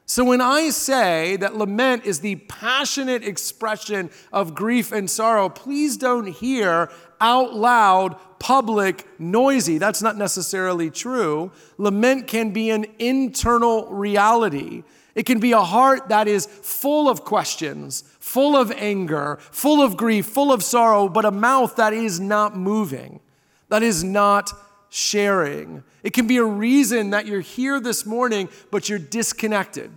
So 0.04 0.24
when 0.24 0.42
I 0.42 0.68
say 0.68 1.36
that 1.36 1.56
lament 1.56 2.04
is 2.04 2.20
the 2.20 2.36
passionate 2.36 3.24
expression 3.24 4.10
of 4.30 4.54
grief 4.54 4.92
and 4.92 5.08
sorrow, 5.08 5.48
please 5.48 5.96
don't 5.96 6.26
hear 6.26 6.90
out 7.18 7.54
loud, 7.54 8.16
public, 8.38 9.06
noisy. 9.18 9.78
That's 9.78 10.02
not 10.02 10.18
necessarily 10.18 10.90
true. 10.90 11.50
Lament 11.78 12.26
can 12.26 12.50
be 12.50 12.68
an 12.68 12.84
internal 12.98 13.86
reality. 13.86 14.82
It 15.14 15.24
can 15.24 15.40
be 15.40 15.52
a 15.52 15.62
heart 15.62 16.10
that 16.10 16.28
is 16.28 16.44
full 16.44 17.08
of 17.08 17.24
questions, 17.24 18.04
full 18.30 18.56
of 18.56 18.70
anger, 18.76 19.38
full 19.50 19.82
of 19.82 19.96
grief, 19.96 20.24
full 20.24 20.52
of 20.52 20.62
sorrow, 20.62 21.08
but 21.08 21.24
a 21.24 21.32
mouth 21.32 21.74
that 21.74 21.92
is 21.92 22.20
not 22.20 22.56
moving, 22.56 23.18
that 23.70 23.82
is 23.82 24.04
not 24.04 24.52
sharing. 24.88 25.82
It 26.04 26.12
can 26.12 26.28
be 26.28 26.36
a 26.36 26.44
reason 26.44 27.10
that 27.10 27.26
you're 27.26 27.40
here 27.40 27.80
this 27.80 28.06
morning, 28.06 28.48
but 28.70 28.88
you're 28.88 29.00
disconnected. 29.00 29.90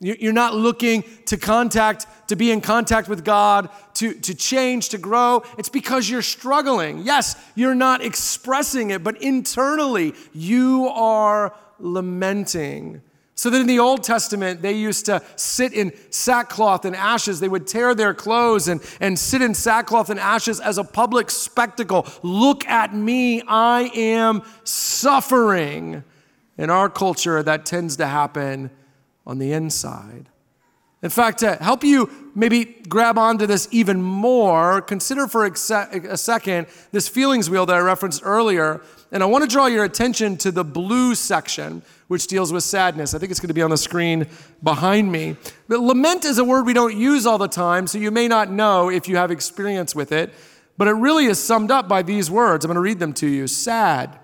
You're 0.00 0.32
not 0.32 0.54
looking 0.54 1.04
to 1.26 1.36
contact, 1.36 2.06
to 2.28 2.36
be 2.36 2.50
in 2.50 2.62
contact 2.62 3.10
with 3.10 3.26
God, 3.26 3.68
to, 3.96 4.14
to 4.14 4.34
change, 4.34 4.88
to 4.88 4.98
grow. 4.98 5.42
It's 5.58 5.68
because 5.68 6.08
you're 6.08 6.22
struggling. 6.22 7.02
Yes, 7.04 7.36
you're 7.54 7.74
not 7.74 8.02
expressing 8.02 8.90
it, 8.90 9.04
but 9.04 9.20
internally 9.20 10.14
you 10.32 10.88
are 10.88 11.54
lamenting. 11.78 13.02
So 13.34 13.48
that 13.48 13.60
in 13.60 13.66
the 13.66 13.78
Old 13.78 14.02
Testament, 14.02 14.60
they 14.60 14.74
used 14.74 15.06
to 15.06 15.22
sit 15.36 15.72
in 15.72 15.92
sackcloth 16.10 16.84
and 16.84 16.94
ashes. 16.94 17.40
They 17.40 17.48
would 17.48 17.66
tear 17.66 17.94
their 17.94 18.12
clothes 18.12 18.68
and, 18.68 18.82
and 19.00 19.18
sit 19.18 19.40
in 19.40 19.54
sackcloth 19.54 20.10
and 20.10 20.20
ashes 20.20 20.60
as 20.60 20.76
a 20.76 20.84
public 20.84 21.30
spectacle. 21.30 22.06
Look 22.22 22.66
at 22.66 22.94
me, 22.94 23.42
I 23.48 23.90
am 23.94 24.42
suffering. 24.64 26.04
In 26.58 26.68
our 26.68 26.90
culture, 26.90 27.42
that 27.42 27.64
tends 27.64 27.96
to 27.96 28.06
happen 28.06 28.70
on 29.26 29.38
the 29.38 29.52
inside. 29.52 30.28
In 31.02 31.08
fact, 31.08 31.38
to 31.38 31.54
help 31.54 31.82
you 31.82 32.10
maybe 32.34 32.64
grab 32.66 33.16
onto 33.16 33.46
this 33.46 33.66
even 33.70 34.02
more, 34.02 34.82
consider 34.82 35.26
for 35.26 35.46
a 35.46 35.56
second 35.56 36.66
this 36.92 37.08
feelings 37.08 37.48
wheel 37.48 37.64
that 37.64 37.76
I 37.76 37.78
referenced 37.78 38.20
earlier. 38.22 38.82
And 39.10 39.22
I 39.22 39.26
want 39.26 39.42
to 39.42 39.48
draw 39.48 39.66
your 39.66 39.84
attention 39.84 40.36
to 40.38 40.52
the 40.52 40.62
blue 40.62 41.14
section, 41.14 41.82
which 42.10 42.26
deals 42.26 42.52
with 42.52 42.64
sadness. 42.64 43.14
I 43.14 43.20
think 43.20 43.30
it's 43.30 43.38
going 43.38 43.50
to 43.50 43.54
be 43.54 43.62
on 43.62 43.70
the 43.70 43.76
screen 43.76 44.26
behind 44.64 45.12
me. 45.12 45.36
But 45.68 45.78
lament 45.78 46.24
is 46.24 46.38
a 46.38 46.44
word 46.44 46.66
we 46.66 46.72
don't 46.72 46.96
use 46.96 47.24
all 47.24 47.38
the 47.38 47.46
time, 47.46 47.86
so 47.86 47.98
you 47.98 48.10
may 48.10 48.26
not 48.26 48.50
know 48.50 48.90
if 48.90 49.08
you 49.08 49.14
have 49.14 49.30
experience 49.30 49.94
with 49.94 50.10
it. 50.10 50.34
But 50.76 50.88
it 50.88 50.94
really 50.94 51.26
is 51.26 51.38
summed 51.38 51.70
up 51.70 51.86
by 51.86 52.02
these 52.02 52.28
words. 52.28 52.64
I'm 52.64 52.68
going 52.68 52.74
to 52.74 52.80
read 52.80 52.98
them 52.98 53.12
to 53.12 53.28
you 53.28 53.46
sad, 53.46 54.18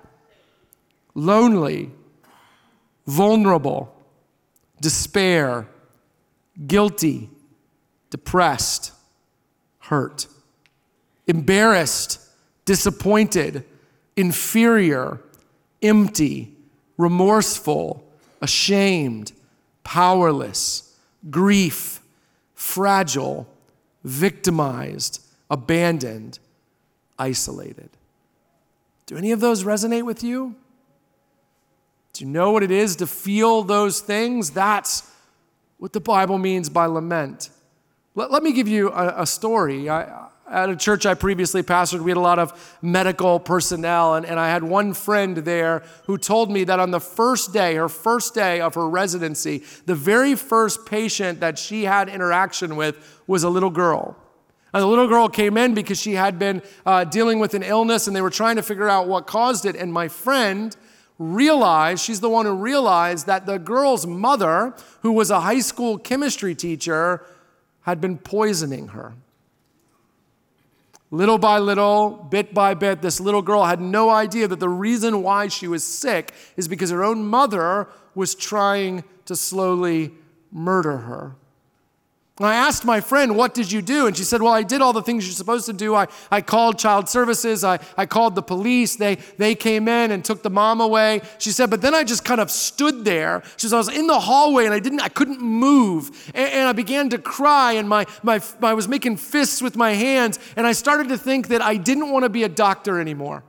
lonely, 1.15 1.93
vulnerable 3.07 3.95
despair, 4.81 5.69
guilty, 6.67 7.31
depressed, 8.11 8.91
hurt, 9.79 10.27
embarrassed, 11.29 12.19
disappointed, 12.65 13.65
inferior, 14.17 15.21
empty, 15.83 16.56
remorseful, 16.97 18.05
ashamed, 18.41 19.33
powerless, 19.85 20.97
grief, 21.31 22.01
fragile, 22.55 23.47
victimized, 24.05 25.23
abandoned, 25.51 26.39
isolated. 27.19 27.91
Do 29.07 29.17
any 29.17 29.33
of 29.33 29.41
those 29.41 29.65
resonate 29.65 30.05
with 30.05 30.23
you? 30.23 30.57
Do 32.13 32.25
you 32.25 32.31
know 32.31 32.51
what 32.51 32.63
it 32.63 32.71
is 32.71 32.97
to 32.97 33.07
feel 33.07 33.63
those 33.63 34.01
things? 34.01 34.51
That's 34.51 35.09
what 35.79 35.93
the 35.93 36.01
Bible 36.01 36.39
means 36.39 36.69
by 36.69 36.87
lament. 36.87 37.51
Let, 38.15 38.31
let 38.31 38.43
me 38.43 38.53
give 38.53 38.67
you 38.67 38.91
a, 38.91 39.23
a 39.23 39.27
story. 39.27 39.89
I, 39.89 40.29
at 40.51 40.71
a 40.71 40.77
church 40.77 41.07
I 41.07 41.15
previously 41.15 41.63
pastored, 41.63 42.01
we 42.01 42.11
had 42.11 42.17
a 42.17 42.21
lot 42.21 42.39
of 42.39 42.79
medical 42.81 43.41
personnel, 43.41 44.15
and, 44.15 44.25
and 44.25 44.39
I 44.39 44.49
had 44.49 44.63
one 44.63 44.95
friend 44.95 45.37
there 45.39 45.83
who 46.05 46.17
told 46.19 46.51
me 46.51 46.65
that 46.65 46.79
on 46.79 46.93
the 46.93 47.01
first 47.01 47.53
day, 47.53 47.75
her 47.75 47.89
first 47.89 48.35
day 48.35 48.61
of 48.61 48.75
her 48.75 48.89
residency, 48.89 49.65
the 49.87 49.95
very 49.95 50.35
first 50.35 50.87
patient 50.87 51.41
that 51.41 51.59
she 51.59 51.85
had 51.85 52.09
interaction 52.09 52.77
with 52.77 53.23
was 53.27 53.43
a 53.43 53.51
little 53.51 53.71
girl. 53.71 54.17
And 54.73 54.83
the 54.83 54.87
little 54.87 55.09
girl 55.09 55.29
came 55.29 55.57
in 55.57 55.75
because 55.75 56.01
she 56.01 56.15
had 56.15 56.39
been 56.39 56.63
uh, 56.85 57.05
dealing 57.05 57.39
with 57.39 57.55
an 57.55 57.63
illness 57.63 58.07
and 58.07 58.15
they 58.15 58.21
were 58.21 58.31
trying 58.31 58.57
to 58.57 58.63
figure 58.63 58.89
out 58.89 59.09
what 59.09 59.27
caused 59.27 59.65
it. 59.65 59.75
And 59.75 59.93
my 59.93 60.09
friend 60.09 60.77
realized, 61.19 62.05
she's 62.05 62.21
the 62.21 62.29
one 62.29 62.45
who 62.45 62.55
realized 62.55 63.27
that 63.27 63.47
the 63.47 63.59
girl's 63.59 64.07
mother, 64.07 64.75
who 65.01 65.13
was 65.13 65.31
a 65.31 65.41
high 65.41 65.61
school 65.61 65.97
chemistry 65.97 66.55
teacher, 66.55 67.25
had 67.83 68.01
been 68.01 68.19
poisoning 68.19 68.89
her. 68.89 69.15
Little 71.11 71.39
by 71.39 71.59
little, 71.59 72.11
bit 72.11 72.53
by 72.53 72.75
bit, 72.75 73.01
this 73.01 73.21
little 73.21 73.43
girl 73.43 73.65
had 73.65 73.81
no 73.81 74.11
idea 74.11 74.49
that 74.49 74.59
the 74.59 74.69
reason 74.69 75.23
why 75.23 75.49
she 75.49 75.69
was 75.69 75.85
sick 75.85 76.33
is 76.57 76.67
because 76.67 76.91
her 76.91 77.05
own 77.05 77.25
mother 77.25 77.89
was 78.15 78.35
trying 78.35 79.05
to 79.27 79.37
slowly 79.37 80.13
murder 80.51 80.99
her. 80.99 81.37
I 82.45 82.55
asked 82.55 82.85
my 82.85 83.01
friend, 83.01 83.35
What 83.35 83.55
did 83.55 83.73
you 83.73 83.81
do? 83.81 84.07
And 84.07 84.15
she 84.15 84.23
said, 84.23 84.43
Well, 84.43 84.53
I 84.53 84.63
did 84.63 84.83
all 84.83 84.93
the 84.93 85.03
things 85.03 85.27
you're 85.27 85.33
supposed 85.33 85.65
to 85.67 85.73
do. 85.73 85.95
I, 85.95 86.07
I 86.31 86.43
called 86.43 86.79
child 86.79 87.09
services, 87.09 87.65
I, 87.65 87.79
I 87.97 88.05
called 88.05 88.35
the 88.35 88.43
police. 88.43 88.97
They, 88.97 89.15
they 89.39 89.55
came 89.55 89.89
in 89.89 90.11
and 90.11 90.23
took 90.23 90.43
the 90.43 90.51
mom 90.51 90.83
away. 90.83 91.23
She 91.39 91.51
said, 91.51 91.71
But 91.71 91.81
then 91.81 91.95
I 91.95 92.05
just 92.05 92.27
kind 92.27 92.41
of 92.43 92.51
stood 92.51 93.07
there. 93.07 93.43
She 93.57 93.69
said, 93.69 93.77
I 93.77 93.79
was 93.79 93.89
in 93.89 94.07
the 94.07 94.21
hallway 94.21 94.67
and 94.67 94.75
I 94.75 94.81
didn't, 94.81 95.01
I 95.01 95.09
couldn't 95.09 95.41
move. 95.41 96.31
And, 96.35 96.53
and 96.53 96.69
I 96.69 96.73
began 96.73 97.09
to 97.11 97.19
cry 97.19 97.73
and 97.73 97.89
my, 97.89 98.05
my, 98.23 98.43
I 98.61 98.75
was 98.75 98.87
making 98.87 99.17
fists 99.17 99.63
with 99.63 99.75
my 99.75 99.93
hands. 99.93 100.39
And 100.57 100.67
I 100.67 100.73
started 100.73 101.09
to 101.09 101.17
think 101.17 101.49
that 101.49 101.63
I 101.63 101.79
didn't 101.79 102.11
want 102.11 102.25
to 102.25 102.29
be 102.29 102.43
a 102.43 102.51
doctor 102.51 103.01
anymore. 103.01 103.45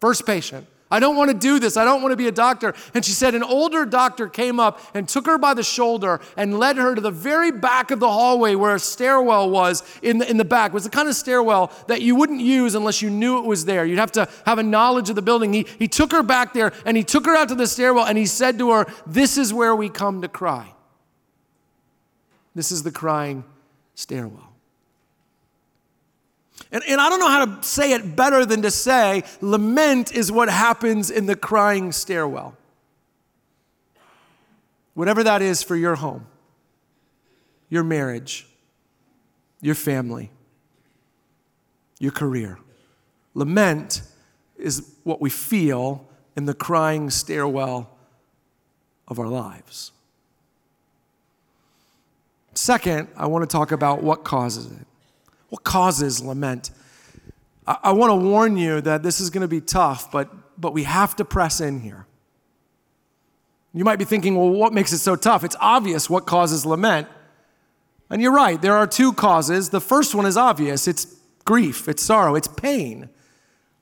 First 0.00 0.26
patient. 0.26 0.66
I 0.92 1.00
don't 1.00 1.16
want 1.16 1.30
to 1.30 1.36
do 1.36 1.58
this. 1.58 1.78
I 1.78 1.86
don't 1.86 2.02
want 2.02 2.12
to 2.12 2.16
be 2.16 2.28
a 2.28 2.32
doctor. 2.32 2.74
And 2.92 3.02
she 3.02 3.12
said 3.12 3.34
an 3.34 3.42
older 3.42 3.86
doctor 3.86 4.28
came 4.28 4.60
up 4.60 4.78
and 4.92 5.08
took 5.08 5.24
her 5.24 5.38
by 5.38 5.54
the 5.54 5.62
shoulder 5.62 6.20
and 6.36 6.58
led 6.58 6.76
her 6.76 6.94
to 6.94 7.00
the 7.00 7.10
very 7.10 7.50
back 7.50 7.90
of 7.90 7.98
the 7.98 8.10
hallway 8.10 8.54
where 8.56 8.74
a 8.74 8.78
stairwell 8.78 9.48
was 9.48 9.82
in 10.02 10.18
the, 10.18 10.28
in 10.28 10.36
the 10.36 10.44
back. 10.44 10.72
It 10.72 10.74
was 10.74 10.84
the 10.84 10.90
kind 10.90 11.08
of 11.08 11.14
stairwell 11.14 11.72
that 11.88 12.02
you 12.02 12.14
wouldn't 12.14 12.42
use 12.42 12.74
unless 12.74 13.00
you 13.00 13.08
knew 13.08 13.38
it 13.38 13.46
was 13.46 13.64
there. 13.64 13.86
You'd 13.86 13.98
have 13.98 14.12
to 14.12 14.28
have 14.44 14.58
a 14.58 14.62
knowledge 14.62 15.08
of 15.08 15.16
the 15.16 15.22
building. 15.22 15.54
He, 15.54 15.66
he 15.78 15.88
took 15.88 16.12
her 16.12 16.22
back 16.22 16.52
there 16.52 16.74
and 16.84 16.94
he 16.94 17.02
took 17.02 17.24
her 17.24 17.34
out 17.34 17.48
to 17.48 17.54
the 17.54 17.66
stairwell 17.66 18.04
and 18.04 18.18
he 18.18 18.26
said 18.26 18.58
to 18.58 18.70
her, 18.72 18.86
This 19.06 19.38
is 19.38 19.50
where 19.54 19.74
we 19.74 19.88
come 19.88 20.20
to 20.20 20.28
cry. 20.28 20.74
This 22.54 22.70
is 22.70 22.82
the 22.82 22.92
crying 22.92 23.44
stairwell. 23.94 24.51
And, 26.70 26.82
and 26.88 27.00
I 27.00 27.08
don't 27.08 27.20
know 27.20 27.28
how 27.28 27.44
to 27.44 27.62
say 27.62 27.92
it 27.92 28.16
better 28.16 28.46
than 28.46 28.62
to 28.62 28.70
say 28.70 29.24
lament 29.40 30.12
is 30.12 30.30
what 30.30 30.48
happens 30.48 31.10
in 31.10 31.26
the 31.26 31.36
crying 31.36 31.92
stairwell. 31.92 32.56
Whatever 34.94 35.24
that 35.24 35.42
is 35.42 35.62
for 35.62 35.76
your 35.76 35.96
home, 35.96 36.26
your 37.68 37.82
marriage, 37.82 38.46
your 39.60 39.74
family, 39.74 40.30
your 41.98 42.12
career. 42.12 42.58
Lament 43.34 44.02
is 44.58 44.94
what 45.04 45.20
we 45.20 45.30
feel 45.30 46.06
in 46.36 46.44
the 46.44 46.54
crying 46.54 47.10
stairwell 47.10 47.90
of 49.08 49.18
our 49.18 49.28
lives. 49.28 49.92
Second, 52.54 53.08
I 53.16 53.26
want 53.26 53.48
to 53.48 53.52
talk 53.52 53.72
about 53.72 54.02
what 54.02 54.24
causes 54.24 54.66
it. 54.66 54.86
What 55.52 55.64
causes 55.64 56.22
lament? 56.24 56.70
I, 57.66 57.76
I 57.82 57.92
want 57.92 58.08
to 58.10 58.14
warn 58.14 58.56
you 58.56 58.80
that 58.80 59.02
this 59.02 59.20
is 59.20 59.28
going 59.28 59.42
to 59.42 59.48
be 59.48 59.60
tough, 59.60 60.10
but, 60.10 60.30
but 60.58 60.72
we 60.72 60.84
have 60.84 61.14
to 61.16 61.26
press 61.26 61.60
in 61.60 61.80
here. 61.80 62.06
You 63.74 63.84
might 63.84 63.98
be 63.98 64.06
thinking, 64.06 64.34
well, 64.34 64.48
what 64.48 64.72
makes 64.72 64.94
it 64.94 65.00
so 65.00 65.14
tough? 65.14 65.44
It's 65.44 65.54
obvious 65.60 66.08
what 66.08 66.24
causes 66.24 66.64
lament. 66.64 67.06
And 68.08 68.22
you're 68.22 68.32
right, 68.32 68.62
there 68.62 68.76
are 68.76 68.86
two 68.86 69.12
causes. 69.12 69.68
The 69.68 69.80
first 69.82 70.14
one 70.14 70.24
is 70.24 70.38
obvious 70.38 70.88
it's 70.88 71.18
grief, 71.44 71.86
it's 71.86 72.02
sorrow, 72.02 72.34
it's 72.34 72.48
pain. 72.48 73.10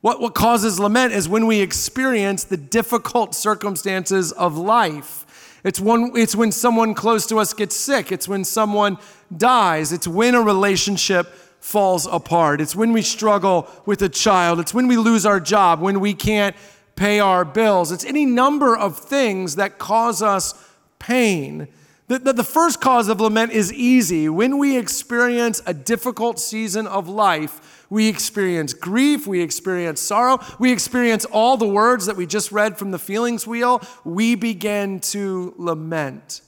What, 0.01 0.21
what 0.21 0.35
causes 0.35 0.81
lament 0.81 1.13
is 1.13 1.29
when 1.29 1.47
we 1.47 1.61
experience 1.61 2.43
the 2.43 2.57
difficult 2.57 3.33
circumstances 3.33 4.33
of 4.33 4.59
life. 4.59 5.61
It's 5.63 5.79
when, 5.79 6.17
it's 6.17 6.35
when 6.35 6.51
someone 6.51 6.95
close 6.95 7.29
to 7.29 7.39
us 7.39 7.55
gets 7.55 7.77
sick. 7.77 8.11
It's 8.11 8.27
when 8.27 8.43
someone 8.43 8.99
dies. 9.37 9.93
It's 9.93 10.09
when 10.09 10.35
a 10.35 10.43
relationship 10.43 11.33
falls 11.61 12.07
apart. 12.07 12.61
It's 12.61 12.75
when 12.75 12.93
we 12.93 13.03
struggle 13.03 13.69
with 13.87 14.03
a 14.03 14.09
child. 14.09 14.59
It's 14.61 14.75
when 14.75 14.89
we 14.89 14.97
lose 14.97 15.25
our 15.25 15.41
job, 15.41 15.81
when 15.81 16.01
we 16.01 16.15
can't 16.15 16.57
pay 16.97 17.21
our 17.21 17.45
bills. 17.45 17.93
It's 17.93 18.05
any 18.05 18.27
number 18.27 18.77
of 18.77 18.99
things 18.99 19.57
that 19.57 19.79
cause 19.79 20.23
us 20.23 20.55
pain. 20.99 21.69
The, 22.09 22.19
the, 22.19 22.33
the, 22.33 22.45
first 22.45 22.81
cause 22.81 23.09
of 23.09 23.21
lament 23.21 23.53
is 23.53 23.73
easy. 23.73 24.29
When 24.29 24.59
we 24.59 24.77
experience 24.77 25.63
a 25.65 25.73
difficult 25.73 26.41
season 26.41 26.87
of 26.89 27.09
life, 27.09 27.87
we 27.89 28.09
experience 28.09 28.75
grief, 28.75 29.27
we 29.27 29.41
experience 29.41 30.01
sorrow, 30.01 30.41
we 30.59 30.73
experience 30.73 31.25
all 31.25 31.57
the 31.57 31.69
words 31.69 32.07
that 32.07 32.17
we 32.17 32.27
just 32.27 32.51
read 32.51 32.77
from 32.77 32.91
the 32.91 32.99
feelings 32.99 33.47
wheel. 33.47 33.81
We 34.05 34.35
begin 34.35 35.01
to 35.01 35.55
lament. 35.57 36.43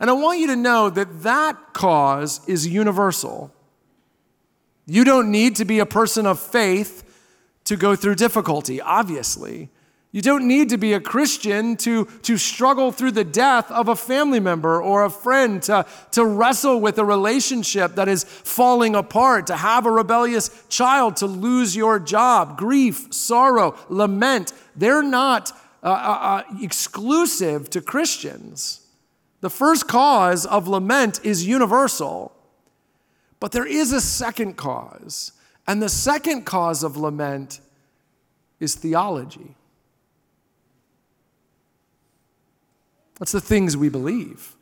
And 0.00 0.08
I 0.08 0.12
want 0.12 0.38
you 0.38 0.46
to 0.46 0.56
know 0.56 0.88
that 0.88 1.22
that 1.24 1.72
cause 1.72 2.40
is 2.48 2.66
universal. 2.66 3.52
You 4.90 5.04
don't 5.04 5.30
need 5.30 5.56
to 5.56 5.66
be 5.66 5.80
a 5.80 5.86
person 5.86 6.24
of 6.24 6.40
faith 6.40 7.04
to 7.64 7.76
go 7.76 7.94
through 7.94 8.14
difficulty, 8.14 8.80
obviously. 8.80 9.68
You 10.12 10.22
don't 10.22 10.48
need 10.48 10.70
to 10.70 10.78
be 10.78 10.94
a 10.94 11.00
Christian 11.00 11.76
to, 11.78 12.06
to 12.22 12.38
struggle 12.38 12.90
through 12.90 13.10
the 13.10 13.24
death 13.24 13.70
of 13.70 13.88
a 13.88 13.94
family 13.94 14.40
member 14.40 14.82
or 14.82 15.04
a 15.04 15.10
friend, 15.10 15.62
to, 15.64 15.84
to 16.12 16.24
wrestle 16.24 16.80
with 16.80 16.96
a 16.96 17.04
relationship 17.04 17.96
that 17.96 18.08
is 18.08 18.24
falling 18.24 18.94
apart, 18.94 19.46
to 19.48 19.56
have 19.56 19.84
a 19.84 19.90
rebellious 19.90 20.64
child, 20.70 21.16
to 21.16 21.26
lose 21.26 21.76
your 21.76 21.98
job. 21.98 22.56
Grief, 22.56 23.12
sorrow, 23.12 23.76
lament, 23.90 24.54
they're 24.74 25.02
not 25.02 25.52
uh, 25.82 25.88
uh, 25.88 25.90
uh 25.90 26.42
exclusive 26.62 27.68
to 27.70 27.82
Christians. 27.82 28.86
The 29.42 29.50
first 29.50 29.86
cause 29.86 30.46
of 30.46 30.66
lament 30.66 31.20
is 31.22 31.46
universal, 31.46 32.32
but 33.40 33.52
there 33.52 33.66
is 33.66 33.92
a 33.92 34.00
second 34.00 34.56
cause. 34.56 35.32
And 35.66 35.82
the 35.82 35.88
second 35.88 36.44
cause 36.44 36.82
of 36.82 36.96
lament 36.96 37.60
is 38.58 38.74
theology. 38.74 39.54
That's 43.18 43.32
the 43.32 43.40
things 43.40 43.76
we 43.76 43.88
believe. 43.88 44.54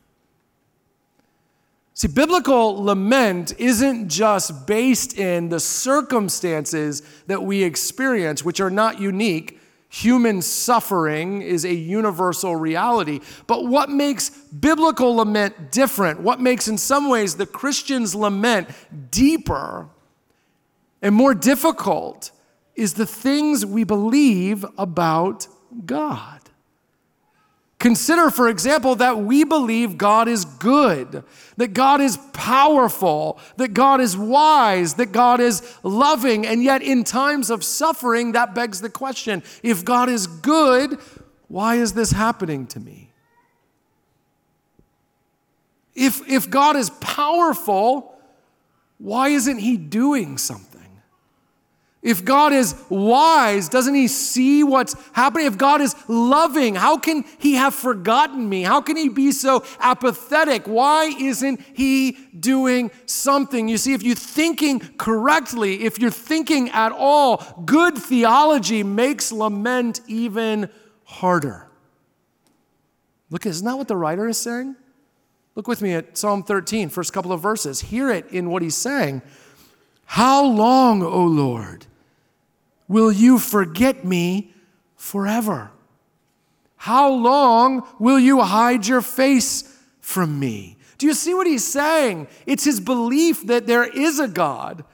See, 1.95 2.09
biblical 2.09 2.85
lament 2.85 3.59
isn't 3.59 4.09
just 4.09 4.67
based 4.67 5.17
in 5.17 5.49
the 5.49 5.61
circumstances 5.61 7.03
that 7.27 7.43
we 7.43 7.63
experience, 7.63 8.45
which 8.45 8.61
are 8.61 8.69
not 8.69 9.01
unique. 9.01 9.59
Human 9.89 10.43
suffering 10.43 11.43
is 11.43 11.65
a 11.65 11.73
universal 11.73 12.57
reality. 12.57 13.21
But 13.47 13.67
what 13.67 13.89
makes 13.89 14.31
biblical 14.31 15.17
lament 15.17 15.71
different, 15.71 16.21
what 16.21 16.41
makes, 16.41 16.69
in 16.69 16.77
some 16.77 17.09
ways, 17.09 17.37
the 17.37 17.47
Christian's 17.47 18.15
lament 18.15 18.69
deeper 19.11 19.89
and 21.01 21.15
more 21.15 21.35
difficult, 21.35 22.33
is 22.75 22.95
the 22.95 23.07
things 23.07 23.65
we 23.65 23.85
believe 23.85 24.65
about 24.77 25.47
God. 25.85 26.36
Consider, 27.79 28.31
for 28.31 28.49
example, 28.49 28.97
that 28.97 29.19
we 29.19 29.45
believe 29.45 29.99
God 29.99 30.29
is 30.29 30.47
good, 30.47 31.23
that 31.59 31.75
God 31.75 32.01
is 32.01 32.17
powerful, 32.33 33.39
that 33.59 33.75
God 33.75 34.01
is 34.01 34.17
wise, 34.17 34.95
that 34.95 35.13
God 35.13 35.41
is 35.41 35.77
loving, 35.83 36.47
and 36.47 36.65
yet 36.65 36.83
in 36.83 37.05
times 37.05 37.51
of 37.51 37.63
suffering, 37.63 38.33
that 38.33 38.55
begs 38.55 38.81
the 38.81 38.89
question 38.89 39.43
if 39.63 39.85
God 39.85 40.09
is 40.09 40.27
good, 40.27 40.99
why 41.49 41.77
is 41.77 41.93
this 41.93 42.13
happening 42.13 42.67
to 42.69 42.81
me? 42.81 43.11
If, 45.95 46.27
if 46.29 46.49
God 46.49 46.77
is 46.77 46.91
powerful, 46.91 48.15
why 48.99 49.29
isn't 49.29 49.59
He 49.59 49.77
doing 49.77 50.39
something? 50.39 50.66
If 52.07 52.25
God 52.25 52.53
is 52.53 52.77
wise, 52.89 53.69
doesn't 53.69 53.97
He 53.97 54.07
see 54.07 54.63
what's 54.63 54.95
happening? 55.13 55.47
If 55.49 55.59
God 55.59 55.81
is 55.81 55.97
loving, 56.07 56.77
how 56.77 56.99
can 56.99 57.25
He 57.41 57.55
have 57.55 57.75
forgotten 57.75 58.49
me? 58.49 58.63
How 58.63 58.81
can 58.81 58.97
He 58.97 59.09
be 59.09 59.33
so 59.33 59.65
apathetic? 59.81 60.69
Why 60.69 61.07
isn't 61.07 61.61
He 61.75 62.13
doing 62.39 62.93
something? 63.07 63.67
You 63.67 63.77
see, 63.77 63.93
if 63.93 64.05
you're 64.05 64.15
thinking 64.15 64.79
correctly, 64.99 65.83
if 65.83 65.99
you're 65.99 66.13
thinking 66.13 66.71
at 66.71 66.93
all, 66.93 67.45
good 67.65 67.99
theology 67.99 68.85
makes 68.85 69.33
lament 69.33 70.01
even 70.07 70.71
harder. 71.03 71.67
Look, 73.31 73.47
isn't 73.47 73.67
that 73.67 73.77
what 73.77 73.89
the 73.89 73.97
writer 73.97 74.29
is 74.29 74.39
saying? 74.39 74.77
Look 75.57 75.67
with 75.67 75.83
me 75.83 75.95
at 75.95 76.17
Psalm 76.17 76.45
13, 76.45 76.89
first 76.89 77.13
couple 77.13 77.33
of 77.33 77.41
verses. 77.43 77.81
Hear 77.81 78.13
it 78.13 78.31
in 78.31 78.49
what 78.49 78.63
he's 78.63 78.77
saying. 78.77 79.23
How 80.05 80.45
long, 80.45 81.03
O 81.03 81.25
Lord? 81.25 81.87
Will 82.89 83.13
you 83.13 83.39
forget 83.39 84.05
me 84.05 84.53
forever? 84.97 85.71
How 86.77 87.11
long 87.11 87.87
will 87.99 88.19
you 88.19 88.43
hide 88.43 88.87
your 88.87 89.03
face 89.03 89.77
from 90.01 90.39
me? 90.39 90.77
Do 90.99 91.07
you 91.07 91.15
see 91.15 91.35
what 91.35 91.47
he's 91.47 91.67
saying? 91.67 92.29
It's 92.47 92.65
his 92.65 92.81
belief 92.81 93.47
that 93.47 93.67
there 93.67 93.85
is 93.85 94.19
a 94.19 94.29
God, 94.29 94.85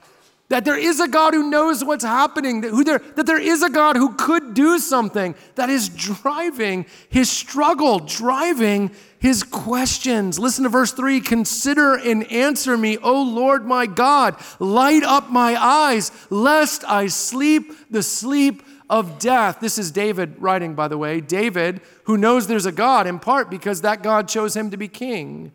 that 0.49 0.65
there 0.65 0.77
is 0.77 0.99
a 0.99 1.07
God 1.07 1.33
who 1.33 1.49
knows 1.49 1.83
what's 1.83 2.03
happening, 2.03 2.61
that, 2.61 2.71
who 2.71 2.83
there, 2.83 2.99
that 3.15 3.25
there 3.25 3.39
is 3.39 3.63
a 3.63 3.69
God 3.69 3.95
who 3.95 4.13
could 4.15 4.53
do 4.53 4.79
something 4.79 5.35
that 5.55 5.69
is 5.69 5.89
driving 5.89 6.85
his 7.09 7.29
struggle, 7.29 7.99
driving 7.99 8.91
his 9.23 9.41
questions. 9.41 10.37
Listen 10.37 10.65
to 10.65 10.69
verse 10.69 10.91
3 10.91 11.21
Consider 11.21 11.95
and 11.95 12.29
answer 12.29 12.77
me, 12.77 12.97
O 12.97 13.23
Lord 13.23 13.65
my 13.65 13.85
God. 13.85 14.35
Light 14.59 15.01
up 15.01 15.31
my 15.31 15.55
eyes, 15.55 16.11
lest 16.29 16.83
I 16.83 17.07
sleep 17.07 17.71
the 17.89 18.03
sleep 18.03 18.63
of 18.89 19.19
death. 19.19 19.61
This 19.61 19.77
is 19.77 19.91
David 19.91 20.35
writing, 20.39 20.75
by 20.75 20.89
the 20.89 20.97
way. 20.97 21.21
David, 21.21 21.79
who 22.03 22.17
knows 22.17 22.47
there's 22.47 22.65
a 22.65 22.71
God, 22.71 23.07
in 23.07 23.17
part 23.17 23.49
because 23.49 23.79
that 23.79 24.03
God 24.03 24.27
chose 24.27 24.57
him 24.57 24.69
to 24.71 24.77
be 24.77 24.89
king, 24.89 25.53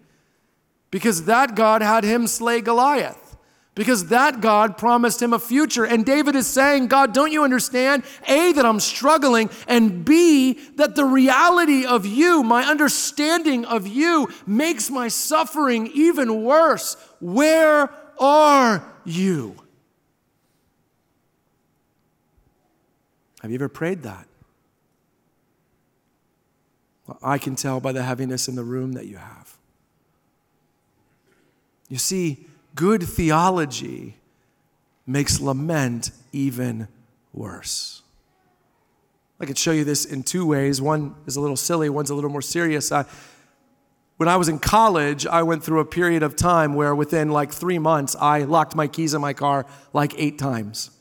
because 0.90 1.26
that 1.26 1.54
God 1.54 1.82
had 1.82 2.04
him 2.04 2.26
slay 2.26 2.62
Goliath 2.62 3.27
because 3.78 4.06
that 4.06 4.40
God 4.40 4.76
promised 4.76 5.22
him 5.22 5.32
a 5.32 5.38
future. 5.38 5.84
And 5.84 6.04
David 6.04 6.34
is 6.34 6.48
saying, 6.48 6.88
God, 6.88 7.14
don't 7.14 7.30
you 7.30 7.44
understand? 7.44 8.02
A, 8.26 8.50
that 8.54 8.66
I'm 8.66 8.80
struggling, 8.80 9.50
and 9.68 10.04
B, 10.04 10.54
that 10.74 10.96
the 10.96 11.04
reality 11.04 11.86
of 11.86 12.04
you, 12.04 12.42
my 12.42 12.64
understanding 12.64 13.64
of 13.64 13.86
you, 13.86 14.30
makes 14.48 14.90
my 14.90 15.06
suffering 15.06 15.92
even 15.94 16.42
worse. 16.42 16.96
Where 17.20 17.88
are 18.18 18.84
you? 19.04 19.54
Have 23.42 23.52
you 23.52 23.58
ever 23.58 23.68
prayed 23.68 24.02
that? 24.02 24.26
Well, 27.06 27.20
I 27.22 27.38
can 27.38 27.54
tell 27.54 27.78
by 27.78 27.92
the 27.92 28.02
heaviness 28.02 28.48
in 28.48 28.56
the 28.56 28.64
room 28.64 28.94
that 28.94 29.06
you 29.06 29.18
have. 29.18 29.56
You 31.88 31.98
see, 31.98 32.48
good 32.78 33.02
theology 33.02 34.14
makes 35.04 35.40
lament 35.40 36.12
even 36.32 36.86
worse. 37.34 38.02
I 39.40 39.46
could 39.46 39.58
show 39.58 39.72
you 39.72 39.82
this 39.82 40.04
in 40.04 40.22
two 40.22 40.46
ways. 40.46 40.80
One 40.80 41.16
is 41.26 41.34
a 41.34 41.40
little 41.40 41.56
silly, 41.56 41.90
one's 41.90 42.10
a 42.10 42.14
little 42.14 42.30
more 42.30 42.40
serious. 42.40 42.92
I, 42.92 43.04
when 44.16 44.28
I 44.28 44.36
was 44.36 44.48
in 44.48 44.60
college, 44.60 45.26
I 45.26 45.42
went 45.42 45.64
through 45.64 45.80
a 45.80 45.84
period 45.84 46.22
of 46.22 46.36
time 46.36 46.74
where 46.74 46.94
within 46.94 47.30
like 47.30 47.52
three 47.52 47.80
months, 47.80 48.14
I 48.14 48.42
locked 48.44 48.76
my 48.76 48.86
keys 48.86 49.12
in 49.12 49.20
my 49.20 49.32
car 49.32 49.66
like 49.92 50.14
eight 50.16 50.38
times. 50.38 50.92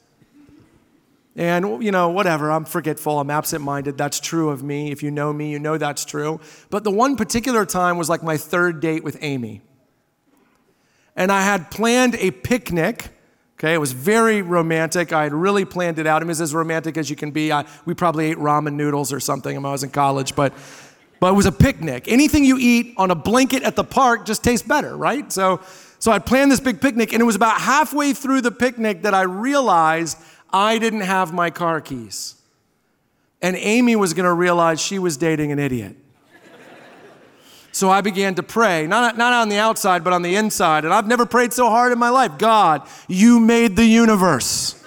And, 1.36 1.84
you 1.84 1.92
know, 1.92 2.10
whatever, 2.10 2.52
I'm 2.52 2.66
forgetful, 2.66 3.20
I'm 3.20 3.30
absent 3.30 3.64
minded. 3.64 4.00
That's 4.00 4.20
true 4.20 4.50
of 4.50 4.64
me. 4.64 4.90
If 4.90 5.04
you 5.04 5.12
know 5.12 5.32
me, 5.32 5.52
you 5.52 5.60
know 5.60 5.78
that's 5.78 6.06
true. 6.06 6.40
But 6.72 6.84
the 6.84 6.90
one 6.90 7.16
particular 7.16 7.68
time 7.68 8.00
was 8.00 8.10
like 8.10 8.24
my 8.24 8.38
third 8.38 8.80
date 8.80 9.04
with 9.04 9.20
Amy 9.22 9.62
and 11.18 11.32
I 11.32 11.42
had 11.42 11.70
planned 11.70 12.16
a 12.16 12.32
picnic. 12.32 13.10
Okay, 13.58 13.74
it 13.74 13.80
was 13.80 13.92
very 13.92 14.44
romantic. 14.44 15.12
I 15.12 15.24
had 15.24 15.34
really 15.34 15.66
planned 15.66 15.98
it 15.98 16.06
out. 16.06 16.22
I 16.22 16.26
mean, 16.26 16.32
it's 16.32 16.40
as 16.40 16.54
romantic 16.54 16.96
as 16.96 17.10
you 17.10 17.16
can 17.16 17.32
be. 17.32 17.52
I, 17.52 17.66
we 17.86 17.96
probably 17.96 18.28
ate 18.28 18.38
ramen 18.38 18.74
noodles 18.74 19.12
or 19.12 19.20
something 19.20 19.56
when 19.56 19.66
I 19.66 19.72
was 19.72 19.82
in 19.84 19.90
college, 19.90 20.36
but, 20.36 20.54
but 21.20 21.32
it 21.32 21.36
was 21.36 21.48
a 21.48 21.52
picnic. 21.52 22.08
Anything 22.08 22.46
you 22.46 22.60
eat 22.60 22.94
on 22.98 23.10
a 23.10 23.16
blanket 23.16 23.64
at 23.64 23.76
the 23.76 23.84
park 23.84 24.28
just 24.28 24.44
tastes 24.44 24.66
better, 24.66 24.96
right? 24.96 25.32
So, 25.34 25.60
so 25.98 26.12
I 26.12 26.20
planned 26.20 26.52
this 26.52 26.60
big 26.60 26.80
picnic, 26.80 27.14
and 27.14 27.20
it 27.22 27.26
was 27.26 27.36
about 27.36 27.60
halfway 27.60 28.14
through 28.14 28.42
the 28.42 28.52
picnic 28.52 29.02
that 29.02 29.16
I 29.16 29.24
realized 29.24 30.20
I 30.54 30.78
didn't 30.78 31.02
have 31.02 31.34
my 31.34 31.50
car 31.50 31.82
keys. 31.82 32.36
And 33.42 33.56
Amy 33.56 33.96
was 33.96 34.14
gonna 34.14 34.36
realize 34.36 34.80
she 34.80 35.00
was 35.00 35.18
dating 35.18 35.52
an 35.52 35.58
idiot. 35.58 35.96
So 37.78 37.92
I 37.92 38.02
began 38.02 38.34
to 38.34 38.42
pray, 38.42 38.88
not, 38.88 39.20
not 39.20 39.34
on 39.34 39.50
the 39.50 39.58
outside, 39.58 40.04
but 40.04 40.12
on 40.12 40.24
the 40.24 40.36
inside. 40.36 40.84
And 40.84 40.92
I've 40.92 41.06
never 41.06 41.28
prayed 41.28 41.54
so 41.54 41.70
hard 41.70 41.92
in 41.92 42.00
my 42.00 42.10
life 42.10 42.40
God, 42.40 42.82
you 43.08 43.40
made 43.40 43.76
the 43.76 43.86
universe, 43.86 44.84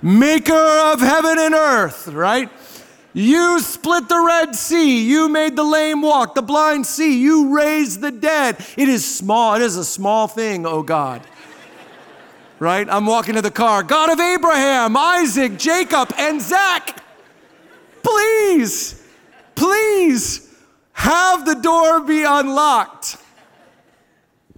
maker 0.00 0.54
of 0.54 1.00
heaven 1.00 1.36
and 1.40 1.54
earth, 1.54 2.06
right? 2.06 2.48
You 3.14 3.58
split 3.58 4.08
the 4.08 4.20
Red 4.24 4.54
Sea. 4.54 5.08
You 5.08 5.28
made 5.28 5.56
the 5.56 5.64
lame 5.64 6.02
walk, 6.02 6.36
the 6.36 6.42
blind 6.42 6.86
see. 6.86 7.20
You 7.20 7.56
raised 7.56 8.00
the 8.00 8.12
dead. 8.12 8.64
It 8.76 8.88
is 8.88 9.04
small. 9.04 9.56
It 9.56 9.62
is 9.62 9.76
a 9.76 9.84
small 9.84 10.28
thing, 10.28 10.66
oh 10.66 10.84
God. 10.84 11.20
Right? 12.60 12.86
I'm 12.88 13.06
walking 13.06 13.34
to 13.34 13.42
the 13.42 13.50
car. 13.50 13.82
God 13.82 14.10
of 14.10 14.20
Abraham, 14.20 14.96
Isaac, 14.96 15.58
Jacob, 15.58 16.14
and 16.16 16.40
Zach. 16.40 17.02
Please, 18.04 19.04
please 19.56 20.45
have 20.96 21.44
the 21.44 21.54
door 21.54 22.00
be 22.00 22.24
unlocked. 22.24 23.18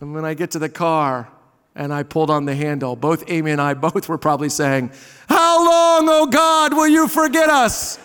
And 0.00 0.14
when 0.14 0.24
I 0.24 0.34
get 0.34 0.52
to 0.52 0.60
the 0.60 0.68
car 0.68 1.28
and 1.74 1.92
I 1.92 2.04
pulled 2.04 2.30
on 2.30 2.44
the 2.44 2.54
handle, 2.54 2.94
both 2.94 3.24
Amy 3.26 3.50
and 3.50 3.60
I 3.60 3.74
both 3.74 4.08
were 4.08 4.18
probably 4.18 4.48
saying, 4.48 4.92
How 5.28 5.64
long, 5.64 6.08
oh 6.08 6.26
God, 6.26 6.74
will 6.74 6.86
you 6.86 7.08
forget 7.08 7.50
us? 7.50 7.98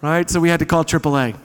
Right? 0.00 0.30
So 0.30 0.38
we 0.38 0.48
had 0.50 0.60
to 0.60 0.66
call 0.66 0.84
AAA. 0.84 1.36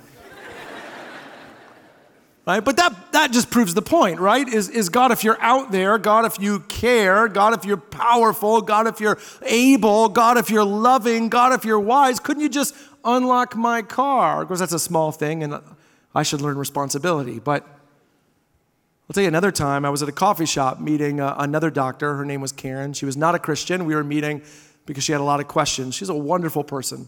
right? 2.45 2.59
But 2.63 2.77
that, 2.77 3.11
that 3.13 3.31
just 3.31 3.49
proves 3.49 3.73
the 3.73 3.81
point, 3.81 4.19
right? 4.19 4.47
Is, 4.47 4.69
is 4.69 4.89
God, 4.89 5.11
if 5.11 5.23
you're 5.23 5.41
out 5.41 5.71
there, 5.71 5.97
God, 5.97 6.25
if 6.25 6.39
you 6.39 6.59
care, 6.59 7.27
God, 7.27 7.57
if 7.57 7.65
you're 7.65 7.77
powerful, 7.77 8.61
God, 8.61 8.85
if 8.85 8.99
you're 8.99 9.17
able, 9.41 10.09
God, 10.09 10.37
if 10.37 10.51
you're 10.51 10.63
loving, 10.63 11.29
God, 11.29 11.53
if 11.53 11.65
you're 11.65 11.79
wise, 11.79 12.19
couldn't 12.19 12.43
you 12.43 12.49
just 12.49 12.75
unlock 13.03 13.55
my 13.55 13.81
car? 13.81 14.43
Of 14.43 14.47
course, 14.47 14.59
that's 14.59 14.73
a 14.73 14.79
small 14.79 15.11
thing, 15.11 15.41
and 15.41 15.59
I 16.17 16.23
should 16.23 16.41
learn 16.41 16.57
responsibility. 16.57 17.37
But 17.37 17.61
I'll 17.63 19.13
tell 19.13 19.21
you 19.21 19.27
another 19.27 19.51
time, 19.51 19.85
I 19.85 19.91
was 19.91 20.01
at 20.01 20.09
a 20.09 20.11
coffee 20.11 20.47
shop 20.47 20.79
meeting 20.79 21.19
uh, 21.21 21.35
another 21.37 21.69
doctor. 21.69 22.15
Her 22.15 22.25
name 22.25 22.41
was 22.41 22.51
Karen. 22.51 22.93
She 22.93 23.05
was 23.05 23.15
not 23.15 23.35
a 23.35 23.39
Christian. 23.39 23.85
We 23.85 23.93
were 23.93 24.03
meeting 24.03 24.41
because 24.87 25.03
she 25.03 25.11
had 25.11 25.21
a 25.21 25.23
lot 25.23 25.39
of 25.39 25.47
questions. 25.47 25.93
She's 25.93 26.09
a 26.09 26.15
wonderful 26.15 26.63
person, 26.63 27.07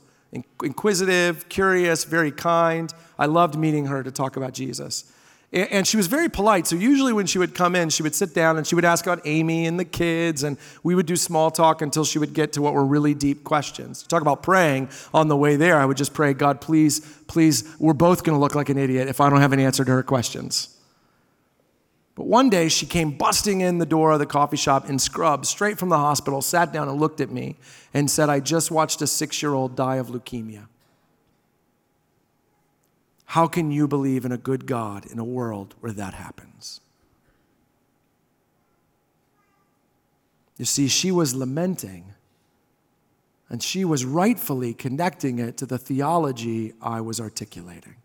inquisitive, 0.63 1.50
curious, 1.50 2.04
very 2.04 2.32
kind. 2.32 2.93
I 3.17 3.26
loved 3.26 3.58
meeting 3.58 3.88
her 3.88 4.04
to 4.04 4.12
talk 4.12 4.38
about 4.38 4.54
Jesus. 4.54 5.12
And 5.51 5.88
she 5.88 5.97
was 5.97 6.05
very 6.05 6.29
polite. 6.29 6.67
So 6.67 6.75
usually 6.75 7.12
when 7.12 7.25
she 7.25 7.39
would 7.39 7.55
come 7.55 7.75
in, 7.75 7.89
she 7.89 8.03
would 8.03 8.13
sit 8.13 8.35
down 8.35 8.57
and 8.57 8.67
she 8.67 8.75
would 8.75 8.85
ask 8.85 9.07
about 9.07 9.21
Amy 9.25 9.65
and 9.65 9.79
the 9.79 9.85
kids, 9.85 10.43
and 10.43 10.57
we 10.83 10.93
would 10.93 11.07
do 11.07 11.15
small 11.15 11.49
talk 11.49 11.81
until 11.81 12.05
she 12.05 12.19
would 12.19 12.35
get 12.35 12.53
to 12.53 12.62
what 12.62 12.75
were 12.75 12.85
really 12.85 13.15
deep 13.15 13.43
questions. 13.43 14.03
Talk 14.03 14.21
about 14.21 14.43
praying 14.43 14.89
on 15.12 15.27
the 15.27 15.35
way 15.35 15.55
there. 15.55 15.77
I 15.79 15.85
would 15.85 15.97
just 15.97 16.13
pray, 16.13 16.33
God, 16.33 16.62
please, 16.62 16.99
please, 17.25 17.75
we're 17.79 17.93
both 17.93 18.23
going 18.23 18.35
to 18.35 18.39
look 18.39 18.53
like 18.53 18.69
an 18.69 18.77
idiot 18.77 19.07
if 19.07 19.19
I 19.19 19.29
don't 19.29 19.41
have 19.41 19.51
an 19.51 19.59
answer 19.59 19.83
to 19.83 19.91
her 19.91 20.03
questions. 20.03 20.75
But 22.13 22.27
one 22.27 22.51
day 22.51 22.67
she 22.67 22.85
came 22.85 23.17
busting 23.17 23.62
in 23.62 23.79
the 23.79 23.85
door 23.88 24.12
of 24.12 24.19
the 24.19 24.27
coffee 24.27 24.57
shop 24.57 24.88
in 24.88 24.99
scrubs, 24.99 25.49
straight 25.49 25.79
from 25.79 25.89
the 25.89 25.97
hospital, 25.97 26.43
sat 26.43 26.71
down 26.71 26.89
and 26.89 26.99
looked 26.99 27.21
at 27.21 27.31
me 27.31 27.55
and 27.91 28.12
said, 28.12 28.29
I 28.29 28.39
just 28.39 28.69
watched 28.69 29.01
a 29.01 29.07
six 29.07 29.41
year 29.41 29.53
old 29.53 29.75
die 29.75 29.95
of 29.95 30.09
leukemia. 30.09 30.67
How 33.29 33.45
can 33.45 33.69
you 33.69 33.87
believe 33.87 34.25
in 34.25 34.31
a 34.31 34.39
good 34.39 34.65
God 34.65 35.05
in 35.05 35.19
a 35.19 35.23
world 35.23 35.75
where 35.81 35.91
that 35.91 36.15
happens? 36.15 36.81
You 40.57 40.65
see, 40.65 40.87
she 40.87 41.11
was 41.11 41.35
lamenting, 41.35 42.15
and 43.47 43.61
she 43.61 43.85
was 43.85 44.03
rightfully 44.03 44.73
connecting 44.73 45.37
it 45.37 45.57
to 45.57 45.67
the 45.67 45.77
theology 45.77 46.73
I 46.81 47.01
was 47.01 47.19
articulating. 47.19 47.97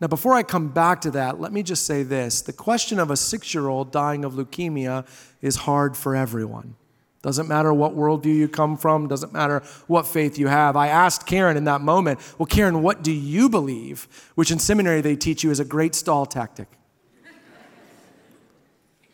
Now, 0.00 0.06
before 0.06 0.32
I 0.32 0.42
come 0.42 0.68
back 0.68 1.02
to 1.02 1.10
that, 1.10 1.38
let 1.38 1.52
me 1.52 1.62
just 1.62 1.84
say 1.84 2.02
this 2.02 2.40
the 2.40 2.54
question 2.54 2.98
of 2.98 3.10
a 3.10 3.16
six 3.16 3.52
year 3.52 3.68
old 3.68 3.92
dying 3.92 4.24
of 4.24 4.32
leukemia 4.32 5.06
is 5.42 5.56
hard 5.56 5.98
for 5.98 6.16
everyone. 6.16 6.76
Doesn't 7.22 7.48
matter 7.48 7.72
what 7.74 7.94
worldview 7.94 8.34
you 8.34 8.48
come 8.48 8.78
from, 8.78 9.06
doesn't 9.06 9.32
matter 9.32 9.60
what 9.86 10.06
faith 10.06 10.38
you 10.38 10.48
have. 10.48 10.74
I 10.74 10.88
asked 10.88 11.26
Karen 11.26 11.56
in 11.56 11.64
that 11.64 11.82
moment, 11.82 12.18
Well, 12.38 12.46
Karen, 12.46 12.82
what 12.82 13.02
do 13.02 13.12
you 13.12 13.50
believe? 13.50 14.08
Which 14.36 14.50
in 14.50 14.58
seminary 14.58 15.02
they 15.02 15.16
teach 15.16 15.44
you 15.44 15.50
is 15.50 15.60
a 15.60 15.64
great 15.64 15.94
stall 15.94 16.24
tactic. 16.24 16.68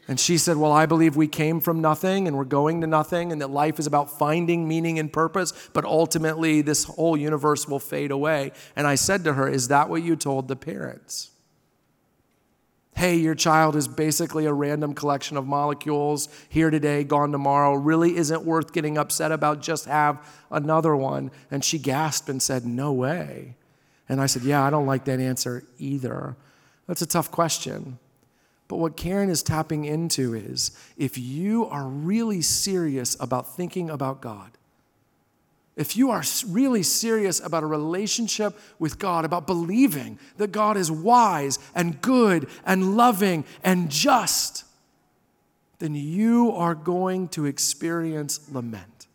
And 0.09 0.21
she 0.21 0.39
said, 0.39 0.57
Well, 0.57 0.71
I 0.71 0.87
believe 0.87 1.17
we 1.17 1.27
came 1.27 1.61
from 1.61 1.81
nothing 1.81 2.29
and 2.29 2.37
we're 2.37 2.45
going 2.45 2.81
to 2.83 2.87
nothing, 2.87 3.33
and 3.33 3.41
that 3.41 3.51
life 3.51 3.81
is 3.81 3.89
about 3.89 4.17
finding 4.17 4.69
meaning 4.69 5.01
and 5.01 5.13
purpose, 5.13 5.53
but 5.73 5.85
ultimately 5.85 6.63
this 6.63 6.85
whole 6.85 7.17
universe 7.17 7.67
will 7.67 7.81
fade 7.81 8.13
away. 8.13 8.53
And 8.77 8.87
I 8.87 8.95
said 8.95 9.25
to 9.25 9.33
her, 9.33 9.49
Is 9.49 9.67
that 9.69 9.89
what 9.89 10.05
you 10.05 10.15
told 10.15 10.47
the 10.47 10.55
parents? 10.55 11.33
Hey, 12.97 13.15
your 13.15 13.35
child 13.35 13.77
is 13.77 13.87
basically 13.87 14.47
a 14.47 14.53
random 14.53 14.95
collection 14.95 15.37
of 15.37 15.47
molecules 15.47 16.31
here 16.49 16.71
today, 16.71 17.05
gone 17.05 17.31
tomorrow, 17.31 17.75
really 17.75 18.17
isn't 18.17 18.43
worth 18.43 18.73
getting 18.73 18.97
upset 18.97 19.31
about, 19.31 19.61
just 19.61 19.85
have 19.85 20.27
another 20.51 20.97
one. 20.97 21.31
And 21.51 21.63
she 21.63 21.79
gasped 21.79 22.31
and 22.31 22.43
said, 22.43 22.65
no 22.65 22.93
way. 22.93 23.55
And 24.09 24.19
I 24.19 24.25
said, 24.25 24.45
yeah, 24.45 24.65
I 24.65 24.71
don't 24.71 24.87
like 24.87 25.05
that 25.05 25.21
answer 25.21 25.63
either. 25.79 26.37
That's 26.87 27.03
a 27.03 27.07
tough 27.07 27.31
question. 27.31 27.99
But 28.67 28.77
what 28.77 28.97
Karen 28.97 29.29
is 29.29 29.43
tapping 29.43 29.85
into 29.85 30.35
is 30.35 30.71
if 30.97 31.19
you 31.19 31.67
are 31.67 31.87
really 31.87 32.41
serious 32.41 33.15
about 33.21 33.55
thinking 33.55 33.91
about 33.91 34.23
God, 34.23 34.53
if 35.77 35.95
you 35.95 36.11
are 36.11 36.23
really 36.49 36.83
serious 36.83 37.39
about 37.39 37.63
a 37.63 37.67
relationship 37.67 38.59
with 38.79 38.99
God, 38.99 39.27
about 39.27 39.47
believing 39.47 40.19
that 40.39 40.51
God 40.51 40.79
is 40.79 40.91
wise 40.91 41.59
and 41.75 42.01
good 42.01 42.49
and 42.65 42.97
loving 42.97 43.45
and 43.63 43.91
just, 43.91 44.65
then 45.79 45.95
you 45.95 46.53
are 46.53 46.75
going 46.75 47.29
to 47.29 47.45
experience 47.45 48.41
lament. 48.51 49.07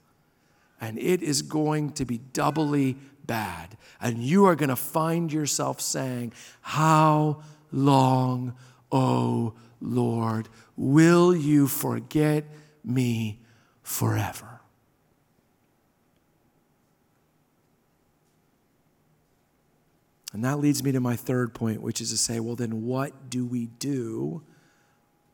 And 0.79 0.99
it 0.99 1.23
is 1.23 1.41
going 1.41 1.93
to 1.93 2.05
be 2.05 2.19
doubly 2.19 2.95
bad. 3.25 3.75
And 3.99 4.19
you 4.19 4.45
are 4.45 4.55
going 4.55 4.69
to 4.69 4.75
find 4.75 5.33
yourself 5.33 5.81
saying, 5.81 6.33
How 6.61 7.41
long, 7.71 8.53
O 8.91 9.53
Lord, 9.79 10.47
will 10.77 11.35
you 11.35 11.67
forget 11.67 12.45
me 12.83 13.39
forever? 13.81 14.50
And 20.33 20.43
that 20.45 20.59
leads 20.59 20.83
me 20.83 20.91
to 20.93 20.99
my 20.99 21.15
third 21.15 21.53
point, 21.53 21.81
which 21.81 21.99
is 21.99 22.11
to 22.11 22.17
say, 22.17 22.39
well, 22.39 22.55
then 22.55 22.85
what 22.85 23.29
do 23.29 23.45
we 23.45 23.65
do 23.65 24.41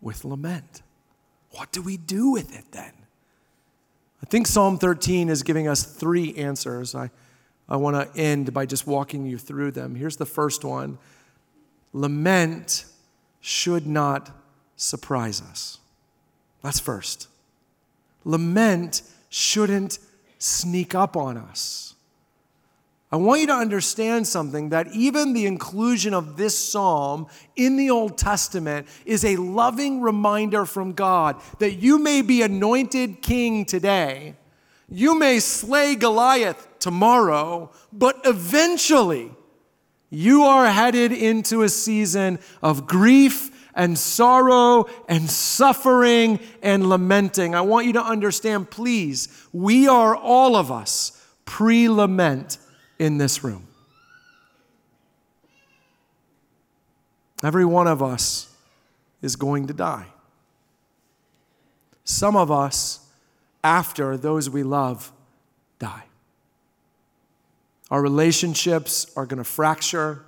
with 0.02 0.26
lament? 0.26 0.82
What 1.52 1.72
do 1.72 1.82
we 1.82 1.98
do 1.98 2.32
with 2.32 2.58
it 2.58 2.66
then? 2.72 2.94
I 4.22 4.26
think 4.26 4.48
Psalm 4.48 4.78
13 4.80 5.30
is 5.30 5.44
giving 5.44 5.68
us 5.68 5.84
three 5.84 6.36
answers. 6.36 6.96
I, 6.96 7.12
I 7.70 7.78
want 7.78 7.96
to 7.96 8.20
end 8.20 8.54
by 8.54 8.66
just 8.66 8.88
walking 8.88 9.26
you 9.26 9.38
through 9.38 9.72
them. 9.72 9.96
Here's 9.96 10.18
the 10.18 10.26
first 10.26 10.64
one 10.64 10.98
Lament 11.94 12.86
should 13.40 13.88
not 13.88 14.32
surprise 14.76 15.42
us. 15.42 15.80
That's 16.62 16.80
first. 16.80 17.28
Lament 18.26 19.04
shouldn't 19.30 20.00
sneak 20.40 20.96
up 20.96 21.16
on 21.16 21.38
us. 21.38 21.96
I 23.10 23.16
want 23.16 23.40
you 23.40 23.48
to 23.48 23.54
understand 23.54 24.28
something 24.28 24.70
that 24.70 24.94
even 24.94 25.32
the 25.32 25.46
inclusion 25.46 26.14
of 26.14 26.36
this 26.36 26.58
psalm 26.58 27.28
in 27.56 27.78
the 27.78 27.90
Old 27.90 28.18
Testament 28.18 28.88
is 29.06 29.24
a 29.24 29.38
loving 29.38 30.02
reminder 30.02 30.66
from 30.66 30.92
God 30.92 31.42
that 31.60 31.76
you 31.76 32.00
may 32.00 32.22
be 32.22 32.42
anointed 32.42 33.22
king 33.22 33.64
today. 33.64 34.36
You 34.90 35.18
may 35.18 35.40
slay 35.40 35.96
Goliath 35.96 36.68
tomorrow, 36.80 37.72
but 37.94 38.20
eventually 38.26 39.32
you 40.10 40.44
are 40.44 40.68
headed 40.68 41.14
into 41.14 41.62
a 41.62 41.70
season 41.70 42.40
of 42.62 42.88
grief 42.88 43.52
and 43.74 43.98
sorrow 43.98 44.88
and 45.08 45.30
suffering 45.30 46.40
and 46.62 46.90
lamenting. 46.90 47.56
I 47.56 47.62
want 47.62 47.86
you 47.86 47.94
to 47.94 48.04
understand, 48.04 48.70
please, 48.70 49.30
we 49.54 49.88
are 49.88 50.14
all 50.14 50.58
of 50.58 50.72
us 50.72 51.14
pre 51.46 51.88
lament 51.88 52.58
in 53.00 53.18
this 53.18 53.44
room. 53.44 53.68
Every 57.44 57.66
one 57.66 57.88
of 57.88 58.02
us 58.02 58.54
is 59.22 59.36
going 59.36 59.68
to 59.68 59.74
die. 59.74 60.08
Some 62.04 62.36
of 62.36 62.52
us, 62.52 63.06
after 63.64 64.18
those 64.18 64.50
we 64.50 64.64
love, 64.64 65.12
die. 65.78 66.06
Our 67.92 68.02
relationships 68.02 69.12
are 69.16 69.26
going 69.26 69.38
to 69.38 69.44
fracture. 69.44 70.24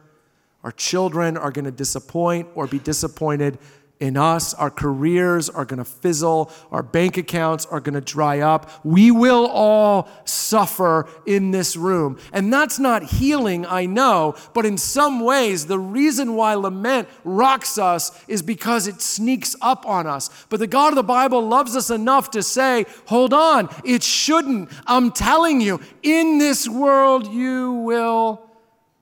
Our 0.63 0.71
children 0.71 1.38
are 1.38 1.51
going 1.51 1.65
to 1.65 1.71
disappoint 1.71 2.49
or 2.55 2.67
be 2.67 2.79
disappointed 2.79 3.58
in 4.00 4.16
us. 4.16 4.54
Our 4.54 4.70
careers 4.70 5.50
are 5.50 5.66
going 5.66 5.80
to 5.80 5.86
fizzle. 5.86 6.52
Our 6.72 6.84
bank 6.84 7.18
accounts 7.18 7.66
are 7.66 7.82
going 7.82 7.96
to 7.96 8.02
dry 8.02 8.40
up. 8.40 8.70
We 8.86 9.12
will 9.12 9.46
all 9.48 10.08
suffer 10.24 11.08
in 11.26 11.52
this 11.52 11.76
room. 11.76 12.18
And 12.32 12.52
that's 12.52 12.80
not 12.80 13.04
healing, 13.04 13.66
I 13.66 13.86
know, 13.86 14.36
but 14.54 14.66
in 14.66 14.78
some 14.78 15.20
ways, 15.20 15.66
the 15.66 15.80
reason 15.80 16.36
why 16.36 16.54
lament 16.54 17.10
rocks 17.24 17.78
us 17.78 18.12
is 18.28 18.42
because 18.42 18.88
it 18.88 19.02
sneaks 19.02 19.56
up 19.62 19.86
on 19.86 20.08
us. 20.08 20.30
But 20.50 20.60
the 20.60 20.68
God 20.68 20.90
of 20.90 20.96
the 20.96 21.04
Bible 21.04 21.46
loves 21.46 21.76
us 21.76 21.90
enough 21.90 22.32
to 22.32 22.42
say, 22.42 22.86
hold 23.08 23.34
on, 23.34 23.70
it 23.84 24.02
shouldn't. 24.04 24.70
I'm 24.88 25.12
telling 25.12 25.60
you, 25.60 25.82
in 26.04 26.38
this 26.38 26.70
world, 26.70 27.28
you 27.28 27.74
will 27.74 28.50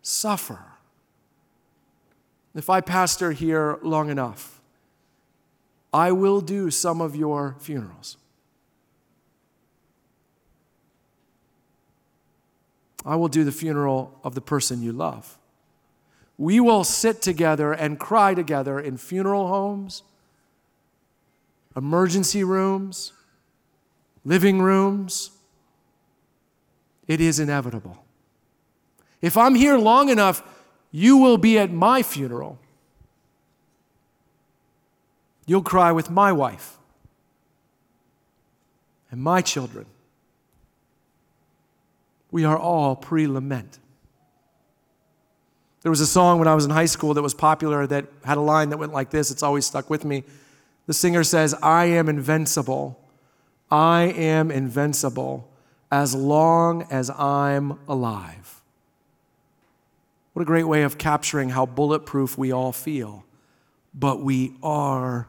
suffer. 0.02 0.64
If 2.56 2.72
I 2.72 2.82
pastor 2.82 3.34
here 3.34 3.78
long 3.84 4.10
enough, 4.10 4.57
I 5.98 6.12
will 6.12 6.42
do 6.42 6.70
some 6.70 7.02
of 7.02 7.16
your 7.16 7.56
funerals. 7.58 8.18
I 13.04 13.16
will 13.16 13.30
do 13.30 13.44
the 13.44 13.52
funeral 13.52 14.20
of 14.24 14.36
the 14.36 14.42
person 14.42 14.84
you 14.84 14.92
love. 14.92 15.40
We 16.38 16.60
will 16.60 16.84
sit 16.84 17.24
together 17.24 17.74
and 17.74 18.00
cry 18.00 18.36
together 18.36 18.80
in 18.80 18.98
funeral 18.98 19.48
homes, 19.48 20.04
emergency 21.76 22.44
rooms, 22.44 23.12
living 24.24 24.62
rooms. 24.62 25.32
It 27.08 27.20
is 27.20 27.40
inevitable. 27.40 28.06
If 29.20 29.36
I'm 29.36 29.56
here 29.56 29.80
long 29.80 30.10
enough, 30.10 30.44
you 30.92 31.18
will 31.18 31.40
be 31.40 31.58
at 31.58 31.72
my 31.72 32.04
funeral 32.04 32.60
You'll 35.48 35.64
cry 35.64 35.92
with 35.94 36.12
my 36.12 36.32
wife 36.32 36.78
and 39.10 39.22
my 39.24 39.42
children. 39.42 39.86
We 42.30 42.44
are 42.44 42.58
all 42.58 42.96
pre 42.96 43.26
lament. 43.28 43.80
There 45.82 45.90
was 45.90 46.02
a 46.02 46.08
song 46.08 46.40
when 46.40 46.50
I 46.50 46.54
was 46.54 46.66
in 46.66 46.72
high 46.72 46.86
school 46.86 47.14
that 47.14 47.22
was 47.22 47.34
popular 47.34 47.88
that 47.88 48.06
had 48.26 48.38
a 48.38 48.42
line 48.42 48.70
that 48.70 48.78
went 48.78 48.92
like 48.92 49.10
this. 49.10 49.32
It's 49.32 49.42
always 49.42 49.66
stuck 49.66 49.90
with 49.90 50.04
me. 50.04 50.26
The 50.86 50.94
singer 50.94 51.24
says, 51.24 51.54
I 51.64 51.86
am 51.86 52.10
invincible. 52.10 53.00
I 53.72 54.04
am 54.04 54.52
invincible 54.52 55.50
as 55.90 56.14
long 56.14 56.86
as 56.92 57.10
I'm 57.10 57.80
alive. 57.88 58.62
What 60.34 60.42
a 60.42 60.46
great 60.46 60.66
way 60.66 60.84
of 60.84 60.98
capturing 60.98 61.50
how 61.50 61.66
bulletproof 61.66 62.38
we 62.38 62.52
all 62.52 62.74
feel, 62.74 63.26
but 63.94 64.22
we 64.22 64.54
are 64.62 65.28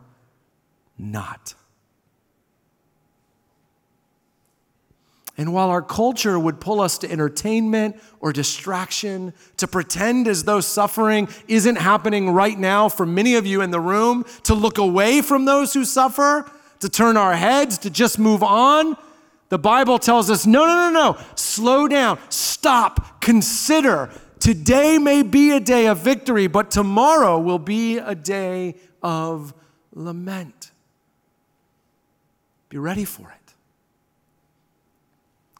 not. 0.99 1.55
And 5.39 5.53
while 5.53 5.71
our 5.71 5.83
culture 5.83 6.37
would 6.37 6.61
pull 6.61 6.81
us 6.81 6.99
to 6.99 7.11
entertainment 7.11 8.01
or 8.19 8.33
distraction, 8.33 9.33
to 9.59 9.69
pretend 9.69 10.27
as 10.27 10.43
though 10.43 10.61
suffering 10.61 11.29
isn't 11.47 11.77
happening 11.77 12.31
right 12.31 12.59
now 12.59 12.89
for 12.89 13.07
many 13.07 13.37
of 13.37 13.47
you 13.47 13.63
in 13.63 13.71
the 13.71 13.79
room, 13.79 14.25
to 14.43 14.55
look 14.55 14.79
away 14.79 15.23
from 15.23 15.45
those 15.45 15.73
who 15.73 15.85
suffer, 15.85 16.51
to 16.81 16.89
turn 16.89 17.17
our 17.17 17.37
heads, 17.37 17.79
to 17.79 17.91
just 17.91 18.19
move 18.19 18.43
on, 18.43 18.97
the 19.49 19.59
Bible 19.59 19.99
tells 19.99 20.29
us 20.29 20.45
no, 20.45 20.67
no, 20.67 20.91
no, 20.91 20.91
no. 20.91 21.21
Slow 21.37 21.87
down, 21.87 22.19
stop, 22.29 23.21
consider. 23.21 24.11
Today 24.41 24.99
may 24.99 25.23
be 25.23 25.53
a 25.53 25.61
day 25.61 25.87
of 25.87 25.99
victory, 25.99 26.49
but 26.49 26.71
tomorrow 26.71 27.39
will 27.39 27.59
be 27.61 27.99
a 27.99 28.15
day 28.15 28.75
of 29.03 29.55
lament. 29.93 30.73
Be 32.69 32.79
ready 32.79 33.05
for 33.05 33.31
it. 33.31 33.55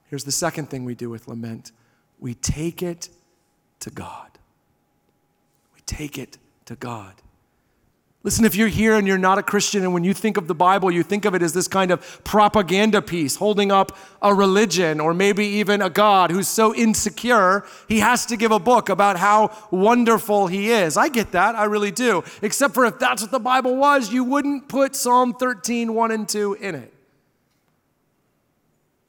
Here's 0.09 0.25
the 0.25 0.33
second 0.33 0.71
thing 0.71 0.85
we 0.85 0.95
do 0.95 1.11
with 1.11 1.29
lament 1.29 1.73
we 2.19 2.35
take 2.35 2.83
it 2.83 3.09
to 3.81 3.91
God. 3.91 4.31
We 5.75 5.81
take 5.87 6.19
it 6.19 6.39
to 6.67 6.75
God. 6.75 7.15
Listen, 8.25 8.45
if 8.45 8.57
you're 8.57 8.69
here 8.69 8.97
and 8.97 9.07
you're 9.07 9.17
not 9.17 9.39
a 9.39 9.43
Christian, 9.45 9.85
and 9.85 9.95
when 9.95 10.03
you 10.03 10.13
think 10.13 10.37
of 10.37 10.49
the 10.49 10.55
Bible, 10.55 10.91
you 10.91 11.05
think 11.05 11.25
of 11.25 11.37
it 11.37 11.43
as 11.43 11.53
this 11.53 11.69
kind 11.69 11.93
of 11.93 12.25
propaganda 12.25 13.01
piece 13.01 13.37
holding 13.37 13.71
up 13.71 13.97
a 14.21 14.35
religion 14.35 14.99
or 14.99 15.15
maybe 15.15 15.47
even 15.47 15.81
a 15.81 15.89
God 15.89 16.33
who's 16.33 16.49
so 16.49 16.75
insecure, 16.75 17.65
he 17.87 18.01
has 18.01 18.27
to 18.27 18.37
give 18.37 18.51
a 18.51 18.59
book 18.59 18.89
about 18.89 19.17
how 19.19 19.57
wonderful 19.71 20.49
he 20.49 20.71
is. 20.71 20.97
I 20.97 21.09
get 21.09 21.31
that, 21.33 21.55
I 21.55 21.65
really 21.65 21.93
do. 21.93 22.25
Except 22.43 22.75
for 22.75 22.85
if 22.87 22.99
that's 22.99 23.23
what 23.23 23.31
the 23.31 23.39
Bible 23.39 23.77
was, 23.77 24.13
you 24.13 24.25
wouldn't 24.25 24.69
put 24.69 24.97
Psalm 24.97 25.33
13, 25.33 25.95
1 25.95 26.11
and 26.11 26.29
2 26.29 26.55
in 26.55 26.75
it. 26.75 26.93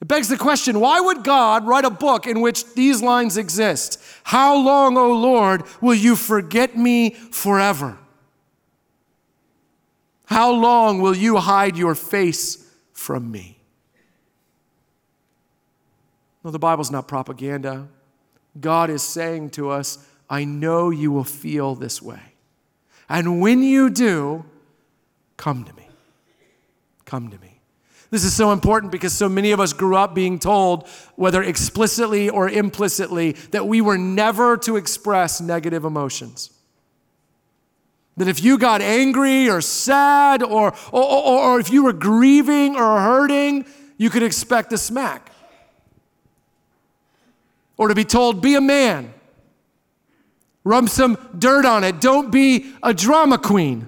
It 0.01 0.07
begs 0.07 0.29
the 0.29 0.37
question 0.37 0.79
why 0.79 0.99
would 0.99 1.23
God 1.23 1.67
write 1.67 1.85
a 1.85 1.89
book 1.89 2.25
in 2.25 2.41
which 2.41 2.73
these 2.73 3.01
lines 3.01 3.37
exist? 3.37 4.01
How 4.23 4.55
long, 4.55 4.97
O 4.97 5.11
Lord, 5.11 5.63
will 5.81 5.95
you 5.95 6.15
forget 6.15 6.77
me 6.77 7.11
forever? 7.11 7.97
How 10.25 10.51
long 10.51 11.01
will 11.01 11.15
you 11.15 11.37
hide 11.37 11.75
your 11.75 11.95
face 11.95 12.65
from 12.93 13.31
me? 13.31 13.57
No, 16.43 16.51
the 16.51 16.59
Bible's 16.59 16.91
not 16.91 17.07
propaganda. 17.07 17.87
God 18.59 18.89
is 18.89 19.03
saying 19.03 19.49
to 19.51 19.69
us, 19.69 19.97
I 20.29 20.45
know 20.45 20.91
you 20.91 21.11
will 21.11 21.23
feel 21.23 21.75
this 21.75 22.01
way. 22.01 22.21
And 23.09 23.41
when 23.41 23.63
you 23.63 23.89
do, 23.89 24.45
come 25.35 25.63
to 25.65 25.73
me. 25.73 25.87
Come 27.05 27.29
to 27.29 27.39
me. 27.39 27.58
This 28.11 28.23
is 28.23 28.35
so 28.35 28.51
important 28.51 28.91
because 28.91 29.13
so 29.13 29.29
many 29.29 29.51
of 29.51 29.59
us 29.59 29.71
grew 29.71 29.95
up 29.95 30.15
being 30.15 30.39
told, 30.39 30.87
whether 31.15 31.43
explicitly 31.43 32.29
or 32.29 32.49
implicitly, 32.49 33.33
that 33.51 33.67
we 33.67 33.81
were 33.81 33.97
never 33.97 34.57
to 34.57 34.77
express 34.77 35.39
negative 35.39 35.85
emotions. 35.85 36.49
That 38.17 38.27
if 38.27 38.43
you 38.43 38.57
got 38.57 38.81
angry 38.81 39.47
or 39.47 39.61
sad 39.61 40.41
or, 40.41 40.73
or, 40.91 41.03
or, 41.03 41.59
if 41.59 41.71
you 41.71 41.83
were 41.83 41.93
grieving 41.93 42.75
or 42.75 42.99
hurting, 42.99 43.65
you 43.97 44.09
could 44.09 44.23
expect 44.23 44.73
a 44.73 44.77
smack. 44.77 45.31
Or 47.77 47.87
to 47.87 47.95
be 47.95 48.03
told, 48.03 48.41
be 48.41 48.55
a 48.55 48.61
man, 48.61 49.13
rub 50.63 50.89
some 50.89 51.17
dirt 51.37 51.65
on 51.65 51.83
it, 51.83 52.01
don't 52.01 52.31
be 52.31 52.73
a 52.81 52.93
drama 52.93 53.37
queen. 53.37 53.87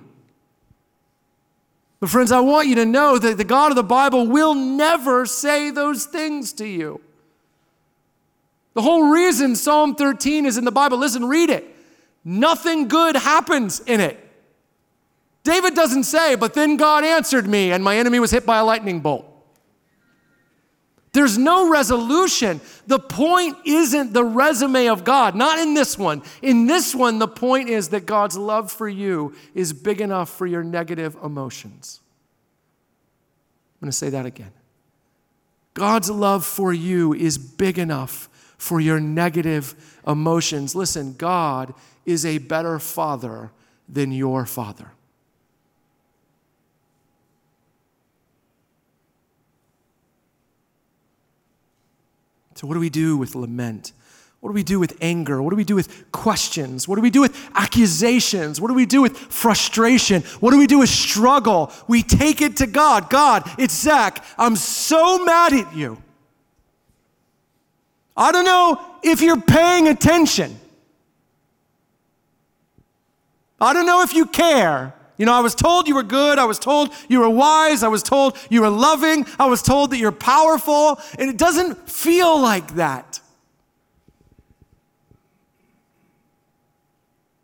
But, 2.01 2.09
friends, 2.09 2.31
I 2.31 2.39
want 2.41 2.67
you 2.67 2.75
to 2.75 2.85
know 2.85 3.17
that 3.17 3.37
the 3.37 3.45
God 3.45 3.71
of 3.71 3.75
the 3.75 3.83
Bible 3.83 4.27
will 4.27 4.55
never 4.55 5.25
say 5.25 5.69
those 5.69 6.05
things 6.05 6.51
to 6.53 6.65
you. 6.65 6.99
The 8.73 8.81
whole 8.81 9.11
reason 9.11 9.55
Psalm 9.55 9.95
13 9.95 10.45
is 10.45 10.57
in 10.57 10.65
the 10.65 10.71
Bible, 10.71 10.97
listen, 10.97 11.25
read 11.25 11.49
it. 11.49 11.63
Nothing 12.25 12.87
good 12.87 13.15
happens 13.15 13.81
in 13.81 13.99
it. 13.99 14.17
David 15.43 15.75
doesn't 15.75 16.03
say, 16.03 16.35
but 16.35 16.53
then 16.53 16.75
God 16.75 17.03
answered 17.03 17.47
me 17.47 17.71
and 17.71 17.83
my 17.83 17.97
enemy 17.97 18.19
was 18.19 18.31
hit 18.31 18.45
by 18.45 18.59
a 18.59 18.65
lightning 18.65 18.99
bolt. 18.99 19.30
There's 21.13 21.38
no 21.38 21.69
resolution. 21.69 22.62
The 22.88 23.00
point 23.00 23.58
isn't 23.65 24.13
the 24.13 24.24
resume 24.24 24.88
of 24.88 25.04
God, 25.04 25.36
not 25.36 25.60
in 25.60 25.74
this 25.74 25.97
one. 25.97 26.24
In 26.41 26.67
this 26.67 26.95
one, 26.95 27.19
the 27.19 27.28
point 27.28 27.69
is 27.69 27.89
that 27.89 28.06
God's 28.06 28.38
love 28.38 28.71
for 28.71 28.88
you 28.88 29.36
is 29.54 29.74
big 29.74 30.00
enough 30.00 30.30
for 30.30 30.47
your 30.47 30.63
negative 30.63 31.17
emotions. 31.21 32.00
I'm 33.82 33.88
going 33.88 33.91
to 33.91 33.97
say 33.97 34.10
that 34.10 34.26
again. 34.26 34.52
God's 35.74 36.10
love 36.10 36.45
for 36.45 36.71
you 36.71 37.13
is 37.13 37.38
big 37.38 37.78
enough 37.78 38.30
for 38.58 38.80
your 38.80 39.00
negative 39.00 39.76
emotions. 40.08 40.76
Listen, 40.76 41.13
God 41.13 41.74
is 42.06 42.26
a 42.26 42.38
better 42.38 42.80
father 42.80 43.52
than 43.89 44.12
your 44.12 44.45
father. 44.45 44.91
So, 52.55 52.67
what 52.67 52.73
do 52.75 52.79
we 52.79 52.89
do 52.89 53.17
with 53.17 53.35
lament? 53.35 53.93
What 54.41 54.49
do 54.49 54.53
we 54.55 54.63
do 54.63 54.79
with 54.79 54.97
anger? 55.01 55.41
What 55.41 55.51
do 55.51 55.55
we 55.55 55.63
do 55.63 55.75
with 55.75 56.11
questions? 56.11 56.87
What 56.87 56.95
do 56.95 57.01
we 57.01 57.11
do 57.11 57.21
with 57.21 57.49
accusations? 57.53 58.59
What 58.59 58.69
do 58.69 58.73
we 58.73 58.87
do 58.87 59.01
with 59.03 59.15
frustration? 59.15 60.23
What 60.39 60.49
do 60.49 60.57
we 60.57 60.65
do 60.65 60.79
with 60.79 60.89
struggle? 60.89 61.71
We 61.87 62.01
take 62.01 62.41
it 62.41 62.57
to 62.57 62.65
God. 62.65 63.11
God, 63.11 63.49
it's 63.59 63.79
Zach. 63.79 64.25
I'm 64.39 64.55
so 64.55 65.23
mad 65.23 65.53
at 65.53 65.75
you. 65.75 66.01
I 68.17 68.31
don't 68.31 68.45
know 68.45 68.83
if 69.03 69.21
you're 69.21 69.39
paying 69.39 69.87
attention. 69.87 70.59
I 73.59 73.73
don't 73.73 73.85
know 73.85 74.01
if 74.01 74.15
you 74.15 74.25
care. 74.25 74.95
You 75.21 75.27
know, 75.27 75.34
I 75.34 75.41
was 75.41 75.53
told 75.53 75.88
you 75.88 75.93
were 75.93 76.01
good. 76.01 76.39
I 76.39 76.45
was 76.45 76.57
told 76.57 76.89
you 77.07 77.19
were 77.19 77.29
wise. 77.29 77.84
I 77.84 77.89
was 77.89 78.01
told 78.01 78.36
you 78.49 78.62
were 78.62 78.71
loving. 78.71 79.27
I 79.38 79.45
was 79.45 79.62
told 79.62 79.91
that 79.91 79.99
you're 79.99 80.12
powerful. 80.12 80.99
And 81.19 81.29
it 81.29 81.38
doesn't 81.38 81.88
feel 81.88 82.41
like 82.41 82.73
that. 82.73 83.19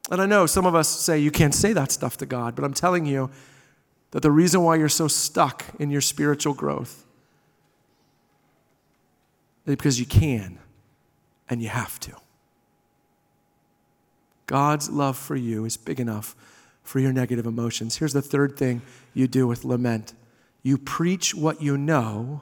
And 0.10 0.20
I 0.20 0.26
know 0.26 0.48
some 0.48 0.66
of 0.66 0.74
us 0.74 0.90
say 0.90 1.20
you 1.20 1.30
can't 1.30 1.54
say 1.54 1.72
that 1.74 1.92
stuff 1.92 2.18
to 2.18 2.26
God, 2.26 2.56
but 2.56 2.66
I'm 2.66 2.74
telling 2.74 3.06
you 3.06 3.30
that 4.10 4.24
the 4.24 4.32
reason 4.32 4.64
why 4.64 4.78
you're 4.78 4.90
so 4.90 5.08
stuck 5.08 5.64
in 5.78 5.92
your 5.92 6.02
spiritual 6.02 6.56
growth 6.56 7.06
is 9.68 9.76
because 9.76 10.00
you 10.00 10.08
can 10.08 10.58
and 11.48 11.62
you 11.62 11.70
have 11.70 12.00
to. 12.00 12.14
God's 14.48 14.90
love 14.90 15.16
for 15.16 15.36
you 15.36 15.66
is 15.66 15.78
big 15.78 16.00
enough 16.00 16.36
for 16.88 17.00
your 17.00 17.12
negative 17.12 17.46
emotions. 17.46 17.98
Here's 17.98 18.14
the 18.14 18.22
third 18.22 18.56
thing 18.58 18.82
you 19.14 19.28
do 19.28 19.46
with 19.46 19.66
lament 19.66 20.14
you 20.64 20.78
preach 20.78 21.36
what 21.36 21.62
you 21.62 21.78
know 21.78 22.42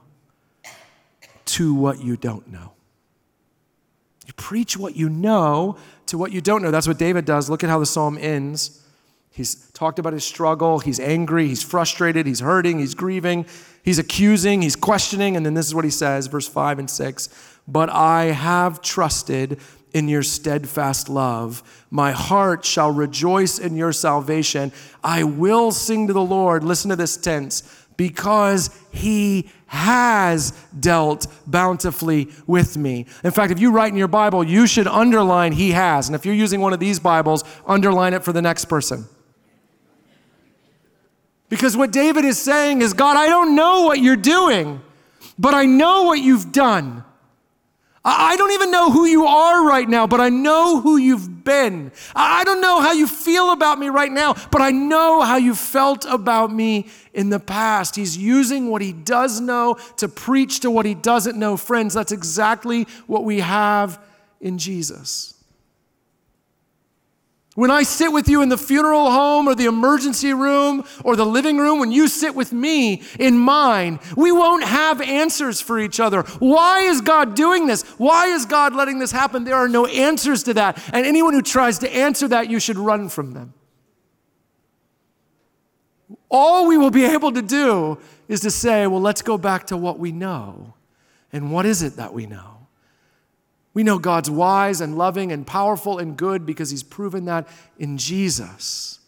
to 1.45 1.73
what 1.73 2.03
you 2.03 2.15
don't 2.15 2.47
know. 2.47 2.71
You 4.25 4.33
preach 4.33 4.77
what 4.77 4.95
you 4.95 5.09
know 5.09 5.77
to 6.07 6.17
what 6.17 6.31
you 6.31 6.41
don't 6.41 6.61
know. 6.61 6.71
That's 6.71 6.87
what 6.87 6.97
David 6.97 7.25
does. 7.25 7.49
Look 7.49 7.63
at 7.63 7.69
how 7.69 7.79
the 7.79 7.85
psalm 7.85 8.17
ends. 8.19 8.83
He's 9.31 9.69
talked 9.71 9.99
about 9.99 10.13
his 10.13 10.23
struggle. 10.23 10.79
He's 10.79 10.99
angry. 10.99 11.47
He's 11.47 11.61
frustrated. 11.61 12.25
He's 12.25 12.39
hurting. 12.39 12.79
He's 12.79 12.95
grieving. 12.95 13.45
He's 13.83 13.99
accusing. 13.99 14.61
He's 14.61 14.75
questioning. 14.75 15.35
And 15.35 15.45
then 15.45 15.55
this 15.55 15.67
is 15.67 15.75
what 15.75 15.85
he 15.85 15.91
says, 15.91 16.27
verse 16.27 16.47
5 16.47 16.79
and 16.79 16.89
6 16.89 17.29
But 17.67 17.89
I 17.89 18.25
have 18.25 18.81
trusted 18.81 19.59
in 19.95 20.09
your 20.09 20.23
steadfast 20.23 21.07
love. 21.07 21.63
My 21.89 22.11
heart 22.11 22.65
shall 22.65 22.91
rejoice 22.91 23.57
in 23.57 23.77
your 23.77 23.93
salvation. 23.93 24.73
I 25.01 25.23
will 25.23 25.71
sing 25.71 26.07
to 26.07 26.13
the 26.13 26.21
Lord. 26.21 26.65
Listen 26.65 26.89
to 26.89 26.97
this 26.97 27.15
tense 27.15 27.63
because 27.95 28.77
he 28.91 29.49
has 29.67 30.51
dealt 30.77 31.27
bountifully 31.47 32.27
with 32.45 32.75
me. 32.75 33.05
In 33.23 33.31
fact, 33.31 33.53
if 33.53 33.59
you 33.61 33.71
write 33.71 33.93
in 33.93 33.97
your 33.97 34.09
Bible, 34.09 34.43
you 34.43 34.67
should 34.67 34.85
underline 34.85 35.53
he 35.53 35.71
has. 35.71 36.09
And 36.09 36.15
if 36.15 36.25
you're 36.25 36.35
using 36.35 36.59
one 36.59 36.73
of 36.73 36.81
these 36.81 36.99
Bibles, 36.99 37.45
underline 37.65 38.13
it 38.13 38.21
for 38.21 38.33
the 38.33 38.41
next 38.41 38.65
person. 38.65 39.05
Because 41.47 41.77
what 41.77 41.93
David 41.93 42.25
is 42.25 42.37
saying 42.37 42.81
is, 42.81 42.91
God, 42.91 43.15
I 43.15 43.27
don't 43.27 43.55
know 43.55 43.83
what 43.83 43.99
you're 43.99 44.17
doing, 44.17 44.81
but 45.39 45.53
I 45.53 45.63
know 45.65 46.03
what 46.03 46.19
you've 46.19 46.51
done. 46.51 47.05
I 48.07 48.35
don't 48.35 48.51
even 48.51 48.69
know 48.69 48.91
who 48.91 49.05
you 49.05 49.25
are 49.25 49.65
right 49.67 49.89
now, 49.89 50.05
but 50.05 50.21
I 50.21 50.29
know 50.29 50.79
who 50.79 50.97
you've 50.97 51.43
been. 51.43 51.91
I 52.15 52.43
don't 52.43 52.61
know 52.61 52.79
how 52.79 52.91
you 52.91 53.07
feel 53.07 53.51
about 53.51 53.79
me 53.79 53.87
right 53.89 54.11
now, 54.11 54.35
but 54.51 54.61
I 54.61 54.69
know 54.71 55.21
how 55.21 55.37
you 55.37 55.55
felt 55.55 56.05
about 56.05 56.53
me 56.53 56.87
in 57.15 57.29
the 57.29 57.39
past. 57.39 57.95
He's 57.95 58.15
using 58.15 58.67
what 58.69 58.83
he 58.83 58.93
does 58.93 59.41
know 59.41 59.77
to 59.97 60.07
preach 60.07 60.59
to 60.61 60.69
what 60.69 60.85
he 60.85 60.93
doesn't 60.93 61.37
know. 61.37 61.57
Friends, 61.57 61.95
that's 61.95 62.11
exactly 62.11 62.83
what 63.07 63.23
we 63.23 63.39
have 63.39 63.99
in 64.39 64.59
Jesus. 64.59 65.34
When 67.55 67.71
I 67.71 67.83
sit 67.83 68.11
with 68.11 68.27
you 68.27 68.41
in 68.41 68.49
the 68.49 68.57
funeral 68.57 69.09
home 69.09 69.47
or 69.47 69.55
the 69.55 69.65
emergency 69.65 70.33
room 70.33 70.83
or 71.05 71.15
the 71.15 71.25
living 71.25 71.57
room, 71.57 71.79
when 71.79 71.89
you 71.89 72.09
sit 72.09 72.35
with 72.35 72.51
me 72.51 73.01
in 73.17 73.37
mine, 73.37 73.99
we 74.17 74.29
won't 74.29 74.65
have 74.65 74.99
answers 75.01 75.61
for 75.61 75.79
each 75.79 76.01
other. 76.01 76.23
Why 76.39 76.81
is 76.81 76.99
God 76.99 77.33
doing 77.33 77.65
this? 77.65 77.83
Why 77.97 78.27
is 78.27 78.45
God 78.45 78.75
letting 78.75 78.99
this 78.99 79.11
happen? 79.11 79.45
There 79.45 79.55
are 79.55 79.69
no 79.69 79.85
answers 79.85 80.43
to 80.43 80.53
that. 80.55 80.83
And 80.91 81.05
anyone 81.05 81.33
who 81.33 81.41
tries 81.41 81.79
to 81.79 81.95
answer 81.95 82.27
that, 82.27 82.49
you 82.49 82.59
should 82.59 82.77
run 82.77 83.07
from 83.07 83.31
them. 83.31 83.53
All 86.29 86.67
we 86.67 86.77
will 86.77 86.91
be 86.91 87.05
able 87.05 87.31
to 87.31 87.41
do 87.41 87.97
is 88.27 88.41
to 88.41 88.51
say, 88.51 88.85
well, 88.85 88.99
let's 88.99 89.21
go 89.21 89.37
back 89.37 89.67
to 89.67 89.77
what 89.77 89.97
we 89.97 90.11
know. 90.11 90.73
And 91.31 91.53
what 91.53 91.65
is 91.65 91.81
it 91.83 91.95
that 91.95 92.13
we 92.13 92.25
know? 92.25 92.54
We 93.75 93.83
know 93.83 93.99
God's 93.99 94.31
wise 94.31 94.81
and 94.81 94.97
loving 94.97 95.31
and 95.31 95.45
powerful 95.45 95.99
and 95.99 96.17
good 96.17 96.45
because 96.45 96.71
he's 96.71 96.81
proven 96.81 97.25
that 97.25 97.47
in 97.77 97.99
Jesus, 97.99 98.99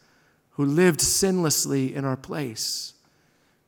who 0.51 0.65
lived 0.65 0.99
sinlessly 0.99 1.95
in 1.95 2.05
our 2.05 2.17
place 2.17 2.93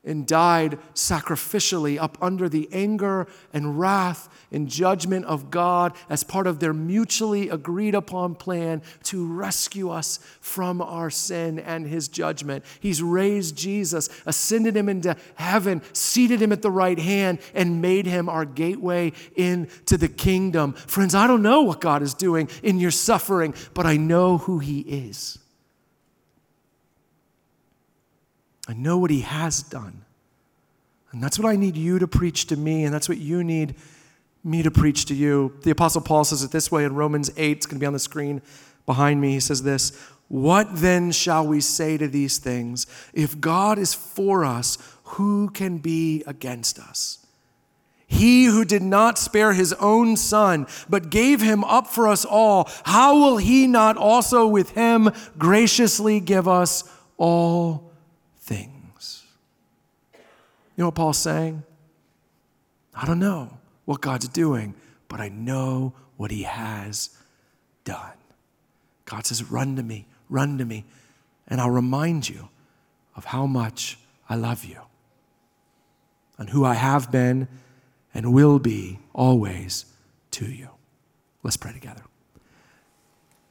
and 0.06 0.26
died 0.26 0.80
sacrificially 0.94 2.00
up 2.00 2.18
under 2.22 2.48
the 2.48 2.70
anger 2.72 3.28
and 3.52 3.80
wrath 3.80 4.30
and 4.52 4.70
judgment 4.70 5.26
of 5.26 5.52
God 5.52 5.94
as 6.10 6.24
part 6.24 6.48
of 6.48 6.60
their 6.60 6.74
mutually 6.74 7.50
agreed 7.50 7.96
upon 7.96 8.36
plan 8.36 8.82
to 9.04 9.26
rescue 9.26 9.90
us 9.90 10.20
from 10.40 10.82
our 10.82 11.10
sin 11.10 11.60
and 11.60 11.86
his 11.86 12.08
judgment. 12.08 12.64
He's 12.80 13.04
raised 13.04 13.58
Jesus, 13.58 14.10
ascended 14.26 14.76
him 14.78 14.88
into 14.88 15.18
heaven, 15.36 15.82
seated 15.92 16.42
him 16.42 16.54
at 16.54 16.62
the 16.62 16.72
right 16.72 17.00
hand, 17.00 17.40
and 17.54 17.82
made 17.82 18.06
him 18.06 18.30
our 18.30 18.46
gateway 18.46 19.12
into 19.36 19.98
the 19.98 20.08
kingdom. 20.08 20.74
Friends, 20.74 21.14
I 21.14 21.28
don't 21.28 21.42
know 21.42 21.64
what 21.64 21.82
God 21.82 22.02
is 22.02 22.14
doing 22.14 22.50
in 22.64 22.80
your 22.80 22.92
suffering, 22.92 23.54
but 23.74 23.86
I 23.86 23.98
know 23.98 24.38
who 24.38 24.60
he 24.60 24.80
is. 24.80 25.38
I 28.69 28.73
know 28.73 28.99
what 28.99 29.10
he 29.10 29.21
has 29.21 29.63
done. 29.63 30.05
And 31.12 31.23
that's 31.23 31.39
what 31.39 31.49
I 31.49 31.55
need 31.55 31.75
you 31.75 31.97
to 31.97 32.08
preach 32.08 32.45
to 32.47 32.55
me, 32.55 32.84
and 32.84 32.93
that's 32.93 33.10
what 33.10 33.17
you 33.17 33.43
need 33.43 33.73
me 34.43 34.62
to 34.62 34.69
preach 34.69 35.05
to 35.05 35.15
you. 35.15 35.58
The 35.63 35.71
Apostle 35.71 36.01
Paul 36.01 36.23
says 36.23 36.43
it 36.43 36.51
this 36.51 36.71
way 36.71 36.86
in 36.86 36.93
Romans 36.93 37.32
8. 37.36 37.58
It's 37.58 37.65
going 37.65 37.77
to 37.77 37.79
be 37.79 37.88
on 37.88 37.93
the 37.93 37.99
screen 37.99 38.43
behind 38.86 39.21
me. 39.21 39.32
He 39.32 39.39
says 39.39 39.63
this 39.63 39.99
What 40.27 40.67
then 40.71 41.12
shall 41.12 41.47
we 41.47 41.62
say 41.62 41.97
to 41.97 42.08
these 42.08 42.38
things? 42.38 42.86
If 43.12 43.41
God 43.41 43.79
is 43.79 43.95
for 43.95 44.45
us, 44.45 44.77
who 45.03 45.49
can 45.49 45.79
be 45.79 46.23
against 46.27 46.77
us? 46.77 47.25
He 48.05 48.45
who 48.45 48.65
did 48.65 48.84
not 48.84 49.17
spare 49.17 49.53
his 49.53 49.73
own 49.73 50.15
son, 50.15 50.67
but 50.88 51.10
gave 51.10 51.41
him 51.41 51.63
up 51.63 51.88
for 51.88 52.08
us 52.08 52.23
all, 52.23 52.69
how 52.84 53.17
will 53.17 53.38
he 53.38 53.65
not 53.65 53.97
also 53.97 54.45
with 54.45 54.71
him 54.71 55.10
graciously 55.39 56.19
give 56.19 56.47
us 56.47 56.84
all 57.17 57.88
know 60.80 60.86
what 60.88 60.96
Paul's 60.96 61.18
saying? 61.18 61.63
I 62.94 63.06
don't 63.06 63.20
know 63.20 63.58
what 63.86 64.02
God's 64.02 64.28
doing, 64.28 64.76
but 65.08 65.20
I 65.20 65.30
know 65.30 65.94
what 66.18 66.32
he 66.32 66.44
has 66.44 67.10
done. 67.84 68.13
God 69.06 69.26
says, 69.26 69.44
Run 69.44 69.76
to 69.76 69.84
me, 69.84 70.06
run 70.30 70.58
to 70.58 70.65
me, 70.65 70.86
and 71.48 71.60
I'll 71.60 71.70
remind 71.70 72.30
you 72.30 72.50
of 73.15 73.26
how 73.26 73.46
much 73.46 73.98
I 74.30 74.36
love 74.36 74.63
you 74.63 74.82
and 76.38 76.50
who 76.50 76.63
I 76.63 76.76
have 76.76 77.12
been 77.12 77.48
and 78.13 78.34
will 78.34 78.60
be 78.60 79.00
always 79.13 79.86
to 80.32 80.46
you. 80.46 80.70
Let's 81.44 81.58
pray 81.58 81.74
together. 81.74 82.04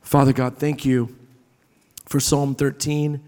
Father 0.00 0.32
God, 0.32 0.56
thank 0.56 0.84
you 0.84 1.14
for 2.06 2.20
Psalm 2.20 2.54
13. 2.54 3.20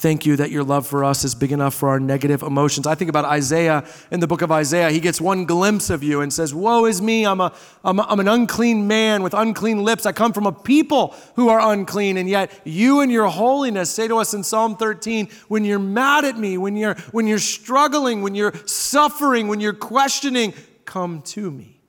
Thank 0.00 0.26
you 0.26 0.36
that 0.36 0.52
your 0.52 0.62
love 0.62 0.86
for 0.86 1.04
us 1.04 1.24
is 1.24 1.34
big 1.34 1.50
enough 1.50 1.74
for 1.74 1.88
our 1.88 1.98
negative 1.98 2.42
emotions. 2.42 2.86
I 2.86 2.94
think 2.94 3.08
about 3.08 3.24
Isaiah 3.24 3.84
in 4.12 4.20
the 4.20 4.28
book 4.28 4.42
of 4.42 4.52
Isaiah. 4.52 4.92
He 4.92 5.00
gets 5.00 5.20
one 5.20 5.44
glimpse 5.44 5.90
of 5.90 6.04
you 6.04 6.20
and 6.20 6.32
says, 6.32 6.54
Woe 6.54 6.84
is 6.84 7.02
me, 7.02 7.26
I'm, 7.26 7.40
a, 7.40 7.52
I'm, 7.82 7.98
a, 7.98 8.02
I'm 8.02 8.20
an 8.20 8.28
unclean 8.28 8.86
man 8.86 9.24
with 9.24 9.34
unclean 9.34 9.82
lips. 9.82 10.06
I 10.06 10.12
come 10.12 10.32
from 10.32 10.46
a 10.46 10.52
people 10.52 11.16
who 11.34 11.48
are 11.48 11.72
unclean. 11.72 12.16
And 12.16 12.28
yet 12.28 12.60
you 12.62 13.00
and 13.00 13.10
your 13.10 13.26
holiness 13.26 13.90
say 13.90 14.06
to 14.06 14.18
us 14.18 14.34
in 14.34 14.44
Psalm 14.44 14.76
13, 14.76 15.30
when 15.48 15.64
you're 15.64 15.80
mad 15.80 16.24
at 16.24 16.38
me, 16.38 16.58
when 16.58 16.76
you're, 16.76 16.94
when 17.10 17.26
you're 17.26 17.40
struggling, 17.40 18.22
when 18.22 18.36
you're 18.36 18.54
suffering, 18.66 19.48
when 19.48 19.58
you're 19.58 19.72
questioning, 19.72 20.54
come 20.84 21.22
to 21.22 21.50
me. 21.50 21.80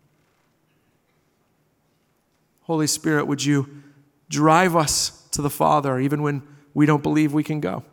Holy 2.62 2.88
Spirit, 2.88 3.28
would 3.28 3.45
you 3.45 3.84
drive 4.30 4.76
us 4.76 5.28
to 5.30 5.43
the 5.43 5.50
Father 5.52 6.00
even 6.00 6.24
when 6.24 6.41
we 6.74 6.88
don't 6.88 7.04
believe 7.04 7.34
we 7.34 7.43
can 7.43 7.60
go? 7.60 7.84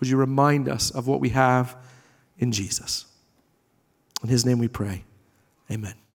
Would 0.00 0.08
you 0.08 0.16
remind 0.16 0.68
us 0.68 0.90
of 0.90 1.06
what 1.06 1.20
we 1.20 1.28
have 1.30 1.76
in 2.38 2.52
Jesus? 2.52 3.06
In 4.22 4.28
his 4.28 4.44
name 4.44 4.58
we 4.58 4.68
pray. 4.68 5.04
Amen. 5.70 5.99